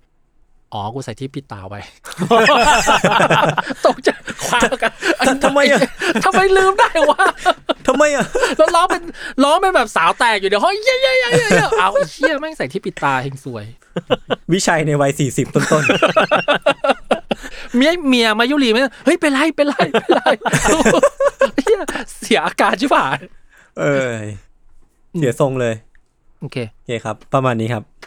[0.72, 1.80] อ๋อ กูใส่ที่ปิดตาไว้
[3.86, 4.08] ตกใจ
[4.44, 4.92] คว้ากัน
[5.44, 5.80] ทำไมอะ
[6.24, 7.20] ทำไมลืมได้วะ
[7.86, 8.26] ทำไมอะ
[8.56, 9.02] แล้วร้องเป็น
[9.44, 13.64] ร้องเป็นแบบสาวแตกอยู่เดี๋ยวห้องเย้ยเย้ยเย้ยเย้ยเอาไอ้เชี่ยแม่งใส่ที่ปิดตาเฮงสวย
[14.52, 20.22] วิชัยในวัยสี่สิบต้นๆ เมียเมียมายุรีไหมเฮ้ย เป็นไร เป็นไร เป็นไร
[21.64, 21.80] เหี้ย
[22.18, 23.18] เสียอาการชิบหาย
[23.78, 24.14] เออ
[25.18, 25.74] เสียทรงเลย
[26.40, 27.97] โอเค โอเคครับ ประมาณนี้ครับอืม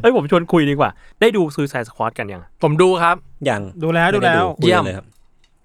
[0.00, 5.06] เอ้ยผมชวนคุยดีกว่า ได้ดูซูซายสควอตกันยัง ผมดูครับอย่างดูแล้วดูแล้วคุยกันเลยครับ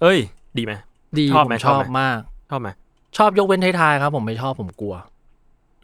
[0.01, 0.19] เอ้ย
[0.57, 0.73] ดีไหม
[1.19, 2.17] ดีชอบไหมผมชชอบอบไหมมาก
[2.49, 2.69] ชอบไหม
[3.17, 4.95] ชอบยกเว้นท้ายๆครับ ผมไม่ชอบผมกลัว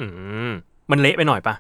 [0.02, 0.08] อื
[0.50, 0.52] ม
[0.92, 1.56] มันเละไปหน่อยปะ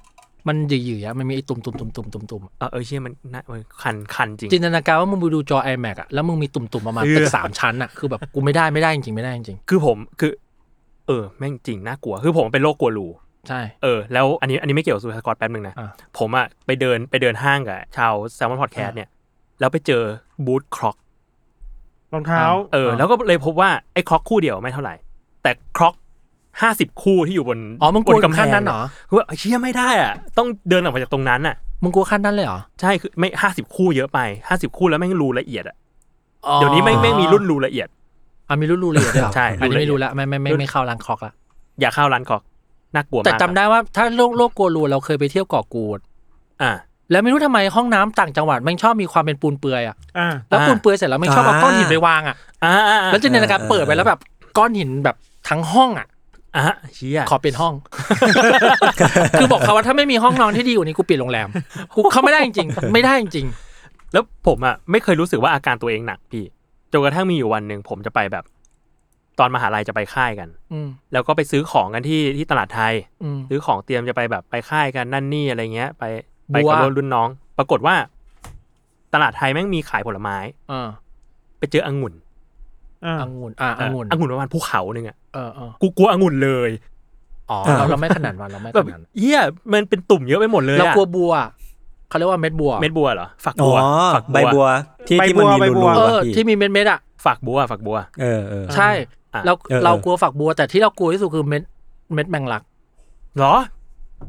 [0.48, 10.32] มันหยืดๆอะมันมีไอ้ตุ่มๆตุ่มๆตุ่มๆตุ่มๆตุ่มเออเออเชี่ยมันน่ามันคันคันจริงจินตนาการว่ามึงไปดูจอ iMac อะแล้วมึงมีตุ่มๆประมาณเออตึกสามชั้นอะคือแบบกูไม่ได้ไม่ได้จริงๆไม่ได้จริงคือผมคือ
[11.08, 19.10] เออ แม่งจริงน่ากลัว คือผมเป็นโรคกลัวรูๆ ใช่เออแล้วอันนี้อันนี้ไม่เกี่ยวกับซูสกอตแป๊บนึงนะอ่าผมอะไปเดินไปเดินห้างกับชาวแซมมอนพอดแคสต์เนี่ย
[19.60, 20.04] แล้วไปเจอ
[20.46, 20.98] บูธคร็อก
[22.14, 24.96] รองเท้า เออ แล้วก็เลยพบว่าไอ้คร็อกคู่เดียวไม่เท่าไหร่
[25.44, 25.96] แต่คร็อก
[26.62, 35.76] ห้าสิบคู่ที่อยู่บนอ๋อมึงกลัวบถึงขั้นนั้นเหรอคือว่าเชี่ยไม่ได้อะต้องเดินออกมาจากตรงนั้นอะมึงกลัวขั้นนั้นเลยเหรอ ใช่คือไม่ห้าสิบคู่เยอะไปห้าสิบคู่แล้วแม่งรูละเอียดอะ
[36.56, 37.88] เดี๋ยวนี้ไม่ไม่มีรุ่นรูละเอียด
[38.50, 41.34] อะมีรุ่นรูเลยด้วยเหรอใช่อันนี้ไม่รูรู้ละเอียดละไม่ไม่ไม่ไม่เข้าร้านคอกละ
[41.80, 42.44] อย่าเข้าร้านคร็อก
[42.96, 46.00] น่ากลัวมากแต่จำได้ว่าถ้าโลกโลกกลัวรูเราเคยไปเที่ยวเกาะกูด
[46.62, 46.72] อ่า
[47.12, 54.20] แล้วไม่รู้ทำไมห้องน้ำต่างจังหวัดมันชอบมีความเป็นปูนเปือยอะอ่าแล้วอ่าปูนเปือยเสร็จแล้วมันชอบเอาก้อนหินไปวางอะอ่าอ่าอ่าแล้วจินตนาการเปิดไปแล้วแบบ
[54.58, 55.16] ก้อนหินแบบ
[55.50, 56.08] ทั้งห้องอะ
[56.56, 57.74] อะเชี่ยขอเป็นห้อง
[59.40, 61.48] คือบอกเขาว่าถ้าไม่มีห้องนอนที่ดีกว่านี้กูปิดโรงแรม
[61.96, 63.46] กูเข้าไม่ได้จริงๆไม่ได้จริง
[64.14, 66.46] แล้วผมอะไม่เคยรู้สึกว่าอาการตัวเองหนักพี่
[66.92, 68.44] จนกระทั่งมีอยู่วันหนึ่งผมจะไปแบบ
[69.40, 76.04] ตอนมหาลัยจะไปค่ายกันอืมแล้วก็ไปซื้อของกันที่ที่ตลาดไทยอืมซื้อของเตรียมจะไปแบบไปค่ายกันนั่นนี่อะไรเงี้ย ไป
[76.48, 77.96] ไปบัวกับรุ่นรุ่นน้อง ปรากฏว่า
[79.14, 80.38] ตลาดไทยแม่งมีขายผลไม้
[80.72, 80.88] อ่า
[81.60, 82.14] ไปเจอองุ่น
[83.06, 86.70] อ่าองุ่นอ่าเออองุ่นองุ่นประมาณภูเขาหนึ่งอะเออเออกูกลัวองุ่นเลย
[87.50, 89.42] อ๋อเราเราไม่ขนาดนั้นเราไม่ขแบบนาดนั้นเหี้ย
[89.74, 91.32] มันเป็นตุ่มเยอะไปหมดเลยเราอะกลัวบัว
[92.10, 93.78] เขาเรียกว่าเม็ดบัว เม็ดบัวเหรอฝักอ๋อบัว
[94.16, 94.66] ฝักใบบัว
[95.08, 99.08] ที่ใบที่บัมันวมีใบบัรูวๆเออะอพี่ที่มีเม็ดเม็ดๆอะฝักบัวฝักบัว เออเออใช่อะ
[99.46, 101.64] เราเออเรากลัวฝักบัวแต่ที่เรากลัวที่สุดคือเม็ด
[102.14, 102.64] เม็ดแมงลัก
[103.38, 103.56] เหรอ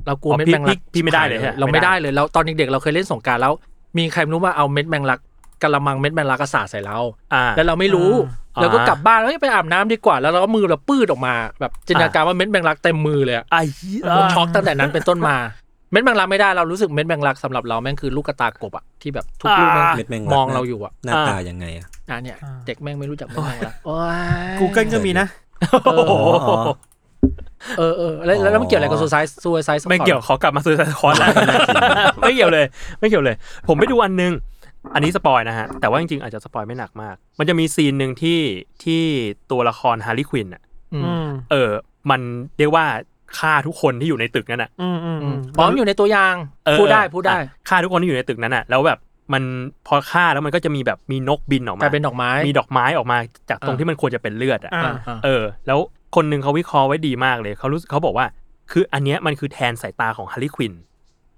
[0.06, 3.52] เรากลัวอ๋อเม็ดพี่แมงลักพี่พี่ไม่ได้เลยใช่ไหมเราไม่ไม่ได้ได้เลยเราตอนเด็กๆเราเคยเล่นสงกรารแล้ว
[3.96, 5.20] มีใครไม่รู้ว่าเอาเม็ดแมงลัก
[5.62, 6.98] กระมังเม็ดแมงลักกระสาดใส่เรา
[7.34, 8.10] อ่าแล้วเราไม่รู้
[8.56, 15.36] อ่าเราก็กลับบ้านเฮ้ยไปอาบน้ำดีกว่า แล้วเราก็มือเราปื้ดออกมา แบบจินตนาการว่าเม็ดแมงลักเต็มมือเลยอะไอ้เหี้ยผมช็อกตั้งแต่นั้นเป็นต้นมา
[15.92, 23.96] เม็ดแมงลักไม่ได้เรารู้สึกเม็ดแมงลักสำหรับเราแม่งคือลูกกระตากบอะที่แบบทุกลูกแม่งเม็ดแมงมองเราอยู่อะหน้าตายังไงอะอะเนี่ยอ่าเด็กแม่งไม่รู้จักเม็ดแมงลักโอ้
[24.52, 25.26] ยกูเกิลก็มีนะ
[25.84, 26.58] เอออ๋ออ๋อ
[27.78, 31.28] เออเออแล้วแล้วแล้วมันเกี่ยวอะไรกับซูซาย Suicide ไม่เกี่ยวขอกลับมา Suicide Squad แล้ว
[32.20, 32.66] ไม่เกี่ยวเลย
[33.00, 33.36] ไม่เกี่ยวเลย
[33.68, 34.32] ผมไปดูอันนึง
[34.94, 38.40] อันนี้ spoil นะฮะ แต่ว่าจริงๆอาจจะ spoil ไม่หนักมาก มันจะมี scene หนึ่งที่
[38.84, 39.02] ที่
[39.50, 40.62] ตัวละครฮาร์ลีควินอะ
[40.94, 41.70] อือืมมเออ
[42.10, 42.20] มัน
[42.58, 42.84] เรียกว่า
[43.38, 46.34] ฆ่าทุกคนที่อยู่ในตึกนั้นอะอืมอืมอือืมมอ๋อมันอยู่ในตัวอย่าง
[46.66, 48.98] เออพูดได้เออพูดได้อะฆ่าทุกคนที่อยู่ในตึกนั้นอะ แล้วแบบ
[49.32, 49.42] มัน
[49.86, 53.18] พอฆ่าแล้วมันก็จะมีแบบมีนกบินออกมากลายเป็นดอกไม้ มีดอกไม้ออกมา
[53.50, 55.78] จากตรงอ่าที่มันควรจะเป็นเลือดอะอ่าอ่าอ่าเออ แล้ว
[56.16, 58.26] คนหนึ่งเขาวิเคราะห์ไว้ดีมากเลยเขารู้สึกเขาบอกว่า
[58.72, 60.72] คืออันเนี้ยมันคือแทนสายตาของฮาร์ลีควิน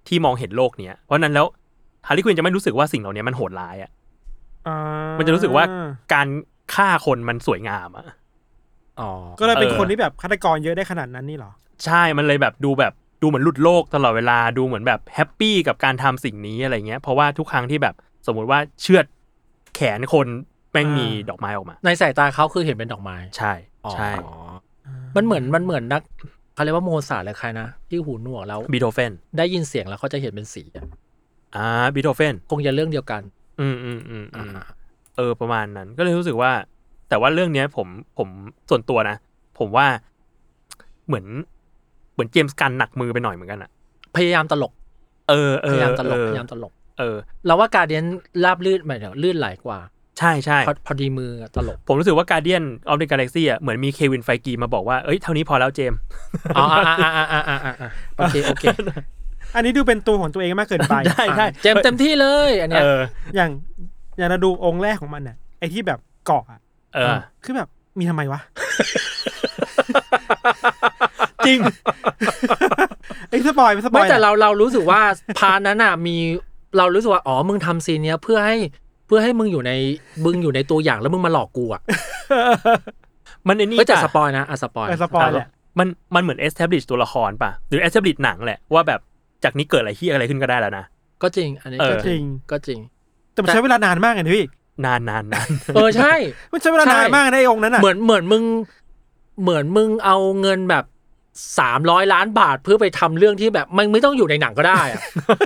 [0.09, 1.47] ที่มองเห็นโลกเนี้ยเพราะฉะนั้นแล้ว
[2.07, 3.91] ฮาร์ลีควินจะไม่รู้สึกว่าสิ่งเหล่านี้มันโหดร้ายอะ
[4.69, 4.77] อ่า
[5.19, 5.65] มันจะรู้สึกว่า
[6.13, 6.29] การ
[6.75, 8.07] ฆ่าคนมันสวยงามอะ
[9.01, 11.53] อ๋อก็เลยเป็นเออคนที่แบบฆาตกรเยอะได้ขนาดนั้นนี่เหรอ
[11.85, 12.93] ใช่มันเลยแบบดูแบบ
[13.23, 17.95] ดูเหมือนหลุดโลกตลอดเวลาดูเหมือนแบบ happy กับการทำสิ่งนี้อะไรเงี้ยเพราะว่าทุกครั้งที่แบบ
[18.27, 19.05] สมมุติว่าเชือด
[19.75, 20.27] แขนคน
[20.73, 23.53] แม่งมีอ่าดอกไม้ออกมา ในสายตาเขาคือเห็นเป็นดอกไม้ ใช่
[23.93, 24.33] ใช่อ๋อ
[25.17, 26.03] มันเหมือนมันเหมือนนัก
[26.55, 30.85] เขาเรียกว่าโมซาร์ทหรือใครนะ ที่หูหนวกแล้วบีโธเฟนได้ยินเสียงแล้วเขาจะเห็นเป็นสีอะ
[31.57, 33.23] อ่าบีโธเฟนคงจะเรื่องเดียวกัน
[33.61, 34.57] อืมอืมอืมอือ่า
[35.17, 36.53] เออประมาณนั้น ก็เลยรู้สึกว่า
[37.09, 38.29] แต่ว่าเรื่องเนี้ยผมผม
[38.69, 39.17] ส่วนตัวนะ
[39.59, 39.87] ผมว่า
[41.07, 41.27] เหมือน
[42.13, 43.71] เหมือนเจมส์กันหนักมือไปหน่อยเหมือนกันอะ
[44.17, 44.73] พยายามตลก
[45.29, 48.05] เออเออพยายามตลกเออพยายามตลก เออ เราว่า Guardian
[48.45, 49.79] ราบลื่นหมายถึงลื่นไหลกว่า
[50.19, 55.99] ใช่ใช่พอพอดีมืออะตลก ผมรู้สึกว่า Guardians of the Galaxy อะเหมือนมีเควินไฟกีมาบอกว่าเอ้ยเท่านี้พอแล้วเจมส์
[56.57, 58.65] อ๋ออ่าอ่าอ่าอ่าอ่าอ่าโอเคโอเค
[59.55, 63.01] อันนี้ดูเป็นตัวของตัวเองมากเกินไปได้ได้เจมส์เต็มที่เลยอันเนี้ยเออ
[63.37, 63.51] อย่าง
[64.19, 66.61] อย่างเราดูองก์แรกของมันเนี่ยไอ้ที่แบบเกาะอะ
[66.95, 68.41] เออคือแบบมีทำไมวะ
[71.47, 71.59] จริง
[73.31, 75.01] ไอ้ spoil ไม่ spoil ไม่แต่อะเราเรารู้สึกว่า
[75.39, 76.17] part นั้นอะมี
[76.79, 78.57] เรารู้สึกว่าอ๋อมึงทำ scene เนี้ยเพื่อให้
[79.07, 79.73] เพื่อให้มึงอยู่ใน
[80.25, 81.83] มึงอยู่ในตัวอย่างแล้วมึงมาหลอกกูอะ
[83.49, 89.01] มันไอ้นี่เฮ้ยแต่ป่ะ spoil นะอะ spoil เออ spoil แหละมันมันเหมือน establish ตัวละครป่ะ หรือ establish หนังแหละว่าแบบ
[89.45, 90.85] จากนี้เกิดอะไรที่อะไรขึ้นก็ได้แล้วนะ
[91.23, 92.79] ก็จริง อันนี้เออก็จจริริงงก็จริง
[93.33, 94.47] แต่มันใช้เวลานานมากเลยนะพี่
[94.85, 96.15] นานนานนานเออใช่
[96.53, 98.43] มันใช้เวลานานมากนะไอ้องก์นั้นอะเหมือนเหมือนมึง
[99.43, 100.85] เหมือนมึงเอาเงินแบบ
[101.59, 105.01] สามร้อยล้านบาทเพื่อไปทำเรื่องที่แบบมันไม่ต้องอยู่ในหนังก็ได้อะ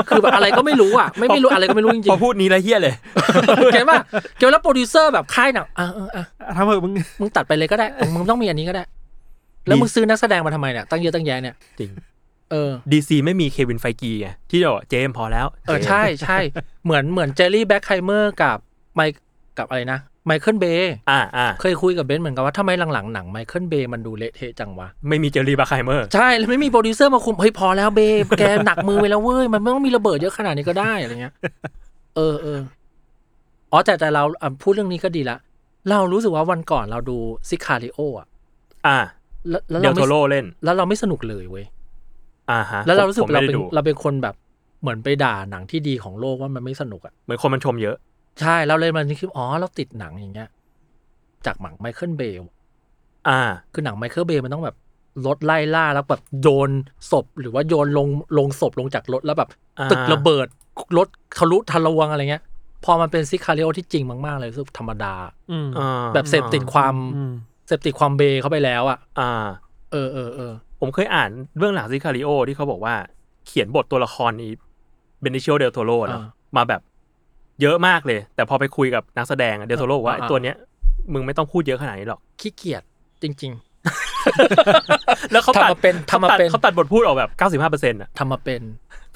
[0.09, 4.01] คือแบบอะไรก็ไม่รู้อะไม่ไม่รู้อะไรก็ไม่รู้จริงพอพูดนี้แล้วเหี้ยเลยๆเห็นป่ะ
[4.39, 6.25] เกี่ยวแล้วโปรดิวเซอร์แบบค่ายหนังอะเอออะ
[6.57, 8.85] ทำเหอะมึงมึงตัดไปเลยก็ได้มึงต้องมีอันนี้ก็ได้
[9.67, 11.91] แล้วมึงซื้อนักแสดงมาทำไมเนี่ยตั้งเยอะตั้งแยะเนี่ยจริง
[12.51, 16.39] เออ DC ไม่มีเควินไฟกีไงที่จะบอกเจมส์พอแล้ว เออใช่ใช่
[16.85, 18.59] เหมือนเหมือน Jerry Bruckheimer กับ
[18.95, 19.01] ไม
[19.59, 31.35] กับอะไรนะ ไมเคิลเบย์อ่าอ่าเคยคุยกับเบนซ์เหมือนกันว่าทำไมหลังๆหนังไมเคิลเบย์มันดูเละเทะจังวะ ไม่มีเจอรี่ Bruckheimer ใช่แล้วไม่มีโปรดิวเซอร์มาคุมเฮ้ยพอแล้วเบย์แกหนักมือไปแล้วเว้ย มันไม่ต้องมีระเบิดเยอะขนาดนี้ก็ได้อะไรเงี้ย
[32.17, 32.61] เออเออ
[33.73, 35.37] อ๋อแต่แต่เราอะพูดเรื่องนี้ก็ดีละ
[35.91, 37.17] เรารู้สึกว่าวันก่อนเราดู
[37.49, 38.27] Sicario อะ
[38.87, 38.99] อ่า
[39.49, 41.65] แล้วแล้วเดเราลโทไม่โรเล่น แล้วเราไม่สนุกเลยเว้ย
[42.51, 44.35] อ่าฮะ แล้วเรารู้สึกผมเราไม่เป็นได้ดูเราเป็นคนแบบ
[44.83, 47.97] เหมือนไปด่าหนังที่ดีของโลกว่ามันไม่สนุกอะเหมือนคนมันชมเยอะ
[48.41, 50.49] ใช่เราเลยมันคิดอ๋อเราติดหนังอย่างเงี้ย
[51.47, 52.39] จากหนังไมเคิลเบย์
[53.29, 53.41] อ่า
[53.73, 54.77] คือหนังไมเคิลเบย์มันต้องแบบ
[55.27, 56.71] รถไล่ล่าแล้วแบบโยน
[57.11, 60.47] ศพหรือว่าโยนลงลงศพลงจากรถแล้วแบบอ่าตึกระเบิด
[60.97, 62.43] รถทะลุทะลวงอะไรเงี้ย
[62.85, 65.15] พอมันเป็น Sicario ที่จริงมากๆเลยรู้สึกธรรมดา
[65.51, 67.33] อืมอ่าแบบเสพติดความอืม
[67.67, 69.33] เสพติดความเบย์เข้าไปแล้วอะ อ่า
[69.93, 72.95] เออเออเออผมเคยอ่านเรื่องหลัง Sicario ที่เขาบอกว่า
[73.47, 74.53] เขียนบทตัวละครนี้
[75.21, 76.25] เบนิชิโอเดลโทโรนะอ่า
[76.57, 76.81] มาแบบ
[77.63, 80.57] เยอะมากเลย แต่พอไปคุยกับนักแสดงเดลโทโรว่าอ่าไอ้ตัวเนี้ย
[81.13, 82.83] มึงไม่ต้องพูดเยอะขนาดนี้หรอกขี้เกียจ
[83.23, 83.53] จริง
[85.33, 88.63] แล้วเขาตัดทำมาเป็นเขาทำมาตัดเป็นเขาตัดบทพูดออกแบบเก้าสิบห้าเปอร์เซ็นต์อะๆทำมาเป็น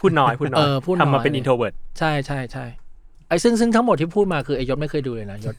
[0.01, 2.65] พูดน้อยพูดน้อยเออพูดน้อยทำมาเป็น introvertใช่ใช่ใช่
[3.31, 5.55] ไอ้ซึ่งซึ่งทั้งหมดที่พูดมาคือไอ้ยศไม่เคยดูเลยนะยศ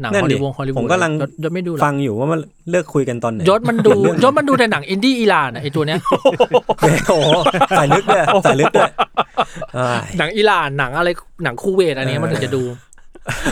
[0.00, 3.90] หนังนั่นฮอลดิลีวูดฮอลลีวูดผมกำลังยศยศไม่ดูหรอกฟังอยู่ว่ามันเลิกคุยกันตอนไหนยศมันดู
[4.24, 5.98] ยศมันดูแต่หนังอินดี้อิหร่านอะไอ้ตัวเนี้ย
[6.80, 7.12] โอ้โห
[7.78, 8.90] สายลึกด้วยสายลึกด้วย
[9.76, 11.08] อ้ายหนังอิหร่านหนังอะไร
[11.44, 12.62] หนังคูเวตอันนี้มันถึงจะดู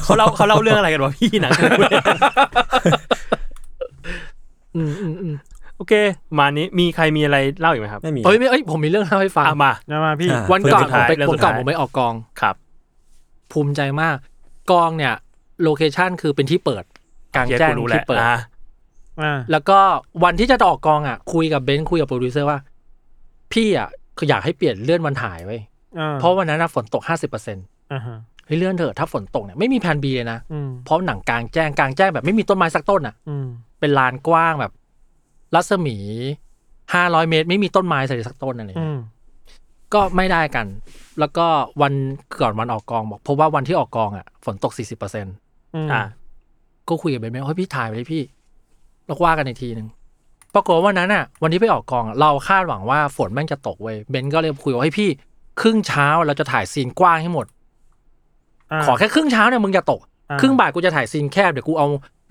[0.05, 1.52] เขาเล่าเขาเล่าเรื่องอะไรกันวะพี่หนัง
[4.76, 5.35] อืมอืมอืม
[5.76, 5.92] โอเค
[6.31, 12.55] ประมาณนี้มีใครมีอะไรเล่าอีกไหมครับไม่มีเอ้ยไม่เอ้ยผมมีเรื่องเล่าให้ฟังอะมานะมาพี่อ่าวันก่อนเรื่องสุดท้ายผมไปเรื่องสุวันดก่อนท้ายผมไปออกกองครับ
[13.53, 14.17] ภูมิใจมาก
[14.71, 15.15] กองเนี่ย
[15.62, 16.85] location คือเป็นที่เปิด
[17.35, 18.37] กลางแจ้งเฮียกูรู้แหละที่เปิดอ่า
[19.23, 19.79] อ่าแล้วก็
[20.25, 22.59] วันที่จะออกกองอะ คุยกับเบนซ์คุยกับโปรดิวเซอร์ว่า
[23.53, 25.61] พี่อะคืออยากให้เปลี่ยนเลื่อนวันถ่ายว้ย
[25.99, 33.47] อ่าเพราะวันนั้นนะฝนตกห้าสิบเปอร์เซ็นต์อ่าฮะเฮ้ยเลื่อนเถอะถ้าฝนตกเนี่ยไม่มีแผน B เลยนะอืมเพราะหนังกลางแจ้งกลางแจ้งแบบไม่มีต้นไม้สักต้นอะอืม
[33.81, 34.73] เป็นลานกว้างแบบ
[35.55, 35.97] รัศมี
[36.95, 39.01] ห้าร้อยเมตร ไม่มีต้นไม้ใส่สักต้นอะไรอย่างอืเงี้ยอืม
[39.95, 40.67] ก็ไม่ได้กัน
[41.20, 41.46] แล้วก็
[41.83, 41.92] วัน
[42.40, 45.26] ก่อนวันออกกองบอกเพราะว่าวันที่ออกกองอะ ฝนตกสี่สิบเปอร์เซ็น
[45.74, 46.02] อืมอ่า
[46.88, 48.22] ก็คุยกับเบนซ์ว่าเฮ้ยพี่ถ่ายไปเลยพี่
[49.07, 49.88] แล้วว่ากันอีกทีหนึ่ง
[50.55, 55.09] ปรากฏว่าวันนั้นอะ วันที่ไปออกกองอะเราคาดหวังว่าฝนแม่งจะตกเว้ยเบนซ์ก็เลยคุยว่าเฮ้ยพี่
[55.61, 60.00] ครึ่งเช้าเราจะถ่าย scene กว้างให้หมดอ่าขอแค่ครึ่งเช้าเนี่ยมึงอย่าตก
[60.31, 61.87] อ่าครึ่งบ่ายกูจะถ่าย scene แคบเดี๋ยวกูเอา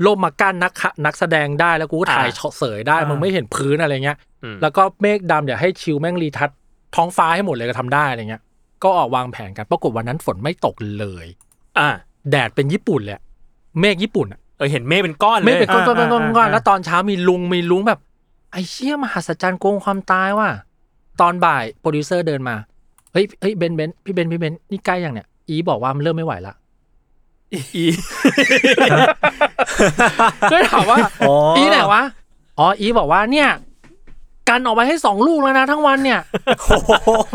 [0.06, 6.50] ร่มมากั้นนักขะนักแสดงได้แล้วกูก็ถ่ายอ่าช็อตเสยได้อ่ามึมึงไม่เห็นพื้นอะไรเงี้ยอืมแล้วก็เมฆดำเดี๋ยวให้ชิวแม่ง retouch
[6.96, 8.42] ท้องฟ้าให้หมดเลยก็ทำได้อะไรเงี้ย
[8.86, 11.26] ก็ออกวางแผนกัน ปรากฏวันนั้นฝนไม่ตกเลย
[11.80, 11.90] อ่า
[12.30, 13.24] แดดเป็นญี่ปุ่นเลยอะ
[13.80, 18.00] เมฆญี่ปุ่นอะเออเห็นเมฆเป็นก้อนเลยเมฆเป็นก้อนอ่าๆเป็นก้อนๆอ่าก้อนอ่าแล้วตอนเช้ามีลุงมีลุงแบบ
[18.52, 20.50] ไอ้เชี่ยมหัศจรรย์โกงความตายว่ะ
[21.22, 22.56] ตอนบ่ายโปรดิวเซอร์เดินมา
[23.14, 26.54] เฮ้ยเฮ้ยเบนเบนพี่เบนพี่เบนนี่ใกล้ยังเนี่ยอีบอกว่ามันเริ่มไม่ไหวละ
[27.76, 27.86] อี
[30.52, 32.04] ก็ถามว่าอ๋ออีไหนวะ
[32.60, 33.50] อ๋ออีบอกว่าเนี่ย
[34.50, 36.20] กันออกไปให้สองลูกแล้วนะทั้งวันเนี่ย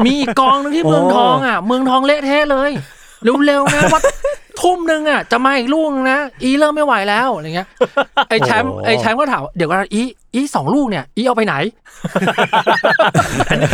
[0.05, 2.71] มีอีกกองหนึงที่เมืองทองอะ เมืองทองเละเทะเลย
[3.47, 4.03] เร็วๆนะวัด
[4.61, 7.69] ทุ่มหนึ่งอะจะมาอีกลูกนึงนะ อีเริ่มไม่ไหวแล้วอะไรเงี้ย
[8.29, 10.03] ไอ้แชมป์โอ้ไอ้แชมป์ก็ถามเดี๋ยวก่อนอี
[10.35, 11.55] อีสองลูกเนี่ย อีเอาไปไหน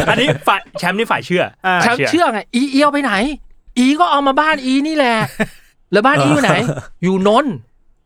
[0.09, 3.13] อันนี้ฝ่ายแชมป์นี่ฝ่ายเชื่ออ่าแชมป์เชื่อไงอีอีเอาไปไหน
[3.79, 5.17] อีก็เอามาบ้านอีนี่แหละ
[5.93, 6.53] แล้วบ้านอีอยู่ไหน
[7.05, 7.53] อยู่นนท์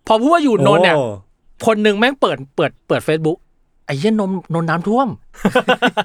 [0.06, 1.04] พอพูดว่าอยู่นนท์เนี่ยโอ้
[1.66, 3.38] คนหนึ่งแม่งเปิดเปิดเปิดเฟซบุ๊ก
[3.90, 5.08] ไอ้เหี้ยนนนนน้ำท่วม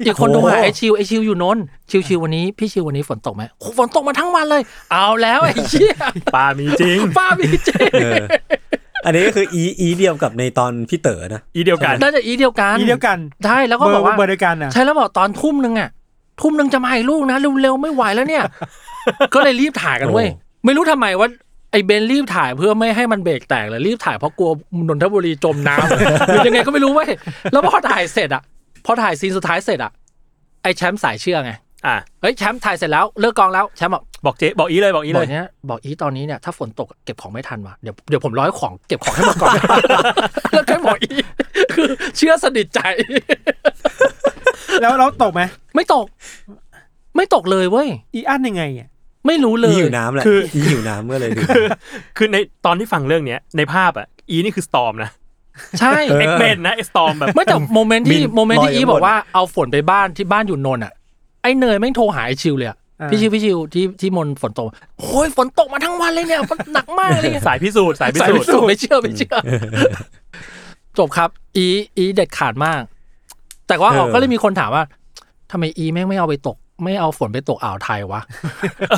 [0.06, 5.94] อีกคนโทรหาไอ้ชิวไอ้ชิวอยู่นนท์ชิวชิววันนี้พี่ชิววันนี้ฝนตกไหมโอ้ฝนตกมาทั้งวันเลย เอาแล้วไอ้เหี้ย
[6.36, 7.70] ปลามีจริงป้ามีเจ
[8.04, 8.24] เออ
[9.06, 15.90] อันนี้ก็คืออีอีเดียวกับในตอนพี่เต๋อนะอีเดียวกันน่าจะอีเดียวกันอีเดียวกันใช่แล้วก็บอกว่าเบอร์เดียวกันอะใช่แล้วบอกตอนทุ่มหนึ่งอะ
[16.42, 18.44] ทุ่มหนึ่งจะมาอีกลูกนะเร็วๆไม่ไหวแล้วเนี่ย
[19.34, 21.30] ก็เลยรีบถ่ายกันเว้ยโอ้ไม่รู้ทำไมว่า
[21.76, 24.52] ไอ้เบนรีบถ่ายเพื่อไม่ให้มันเบรกแตกเลยรีบถ่ายเพราะกลัว
[24.88, 27.10] นนทบุรีจมน้ำหรือยังไงก็ไม่รู้เว้ย
[27.52, 28.44] แล้วพอถ่ายเสร็จอะ
[28.86, 29.92] พอถ่ายซีนสุดท้ายเสร็จอะ
[30.64, 31.52] ไอ้แชมป์สายเชื่อไง
[31.86, 39.54] อ่าเฮ้ยแชมป์ถ่ายเสร็จแล้วเลิกกองแล้วแชมป์บอกบอกเจ๊บอกอีเลยบอกอีบเลอกยเนี้ยบอกอีตอนนี้เนี่ยถ้าฝนตกเก็บของไม่ทันว่ะเดี๋ยวเดี๋ยวผมร้อยของเก็บของให้หมดก่อน
[40.54, 41.10] แล้วก็บอกอี
[41.76, 42.80] คือเชื่อสนิทใจ
[44.82, 45.42] แล้วเราตกไหม
[45.76, 46.06] ไม่ตก
[47.16, 48.90] ไม่ตกเลยเว้ยอีอันยังไงอะ
[49.28, 51.42] ไม่รู้เลอียหิวน้ำแหละคืออีหิวน้ำก็เลยดู
[52.18, 55.12] คือในตอนที่ฟังเรื่องเนี้ยในภาพอะอีนี่คือ Storm นะ
[55.80, 60.94] ใช่เออ X-Men นะไอ Storm แบบไม่แต่ moment ที่บิน moment ที่ลอยอีข้างบนบอกว่าเอาฝนไปบ้านที่บ้านอยู่นนท์อะ
[61.42, 64.68] ไอ้เนยแม่งโทรหาไอ้ชิวเลยอะอ่าพี่ชิวพี่ชิวที่ที่มนฝนตก
[65.00, 69.36] โอ้ยฝนตกมาทั้งวันเลยเนี่ยมันหนักมากเลยสายพิสูจน์สายพิสายสูพิจน์สูจน์ไม่เชื่อไม่เชื่อ
[70.98, 72.82] จบครับ อีอีเด็ดขาดมาก
[73.68, 74.84] แต่ว่าเออก็เลยมีคนถามว่า
[75.52, 78.22] ทำไมอีแม่งไม่เอาไปตก ไม่เอาฝนไปตกอ่าวไทยวะ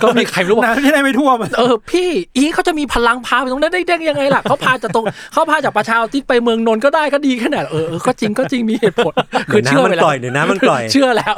[0.04, 9.14] ก็มีใครรู้ว่าน้ำจะได้ไม่ท่วมเออพี่อีเขาจะมีพลังพาไปตรงนั้นได้ได้ยังไงล่ะเขาพาจากตรงเขาพาจากประชาอุทิศไปเมืองนนท์ก็ได้ก็ดีแค่ไหนเออเออก็จริงก็จริงมีเหตุผล
[9.48, 11.38] เดี๋ยวเชื่อน้ำมันไปแล้ปวล่อยเดี๋ยวน้ำมันปล่อยเชื่อแล้ว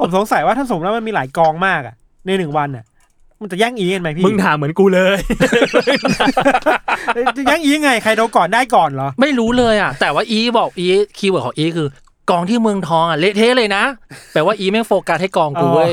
[0.00, 1.94] ผมสงสัยว่าถ้าสมมติว่ามันมีหลายกองมากอะ
[2.26, 2.84] ในหนึ่งวันอะ
[3.40, 5.18] มันจะแย่งอีกันไหมพี่มึงถามเหมือนกูเลย
[7.36, 10.86] จะแย่งอียังไงใครโดนก่อนได้ก่อนเหรอไม่รู้เลยอะแต่ว่าอีบอกอี
[11.18, 11.88] keyword ของอีคือ
[12.30, 13.82] กองที่เมืองทองอะเละเทะเลยนะ
[14.32, 15.92] แปลว่าอีแม่งโฟกัสให้กองกูเว้ย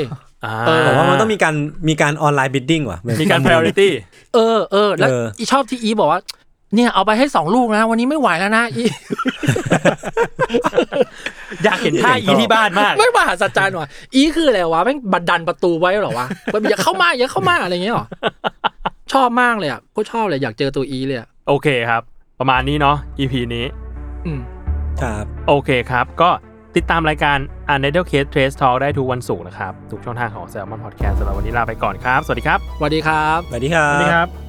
[0.67, 1.55] เออบอกว่ามันต้องมีการ
[1.89, 3.89] มีการ online bidding ว่ะ มีการ priority
[4.33, 6.21] เออเออแล้วเอออีชอบที่อีบอกว่า
[6.75, 8.83] เนี่ยเอาไปให้สองลูกนะ วันนี้ไม่ไหวแล้วนะอี
[11.63, 18.05] อยากเห็นท่าอีที่บ้านมากไม่มหัศจรรย์ว่ะอีคืออะไรวะแม่งบันดันประตูไว้เหรอวะแบบอย่าเข้ามาอย่าเข้ามาอะไรอย่างเงี้ยหรอ
[19.13, 22.01] ชอบมากเลยอะก็ชอบเลยอยากเจอตัวอีเลยอะโอเคครับ
[22.39, 23.65] ประมาณนี้เนาะ EP นี้
[24.25, 24.39] อืม
[25.01, 26.29] ครับโอเคครับ ก็
[26.75, 27.37] ติดตามรายการ
[27.73, 30.81] u n d e r t a l e Case Trace Talk ได้ทุกวันศุกร์นะครับ ทุกช่องทางของ Salmon
[30.85, 34.42] Podcast สำหรับวันนี้ลาไปก่อนครับ สวัสดีครับ สวัสดีครับ สวัสดีครัสวัสดีบครับ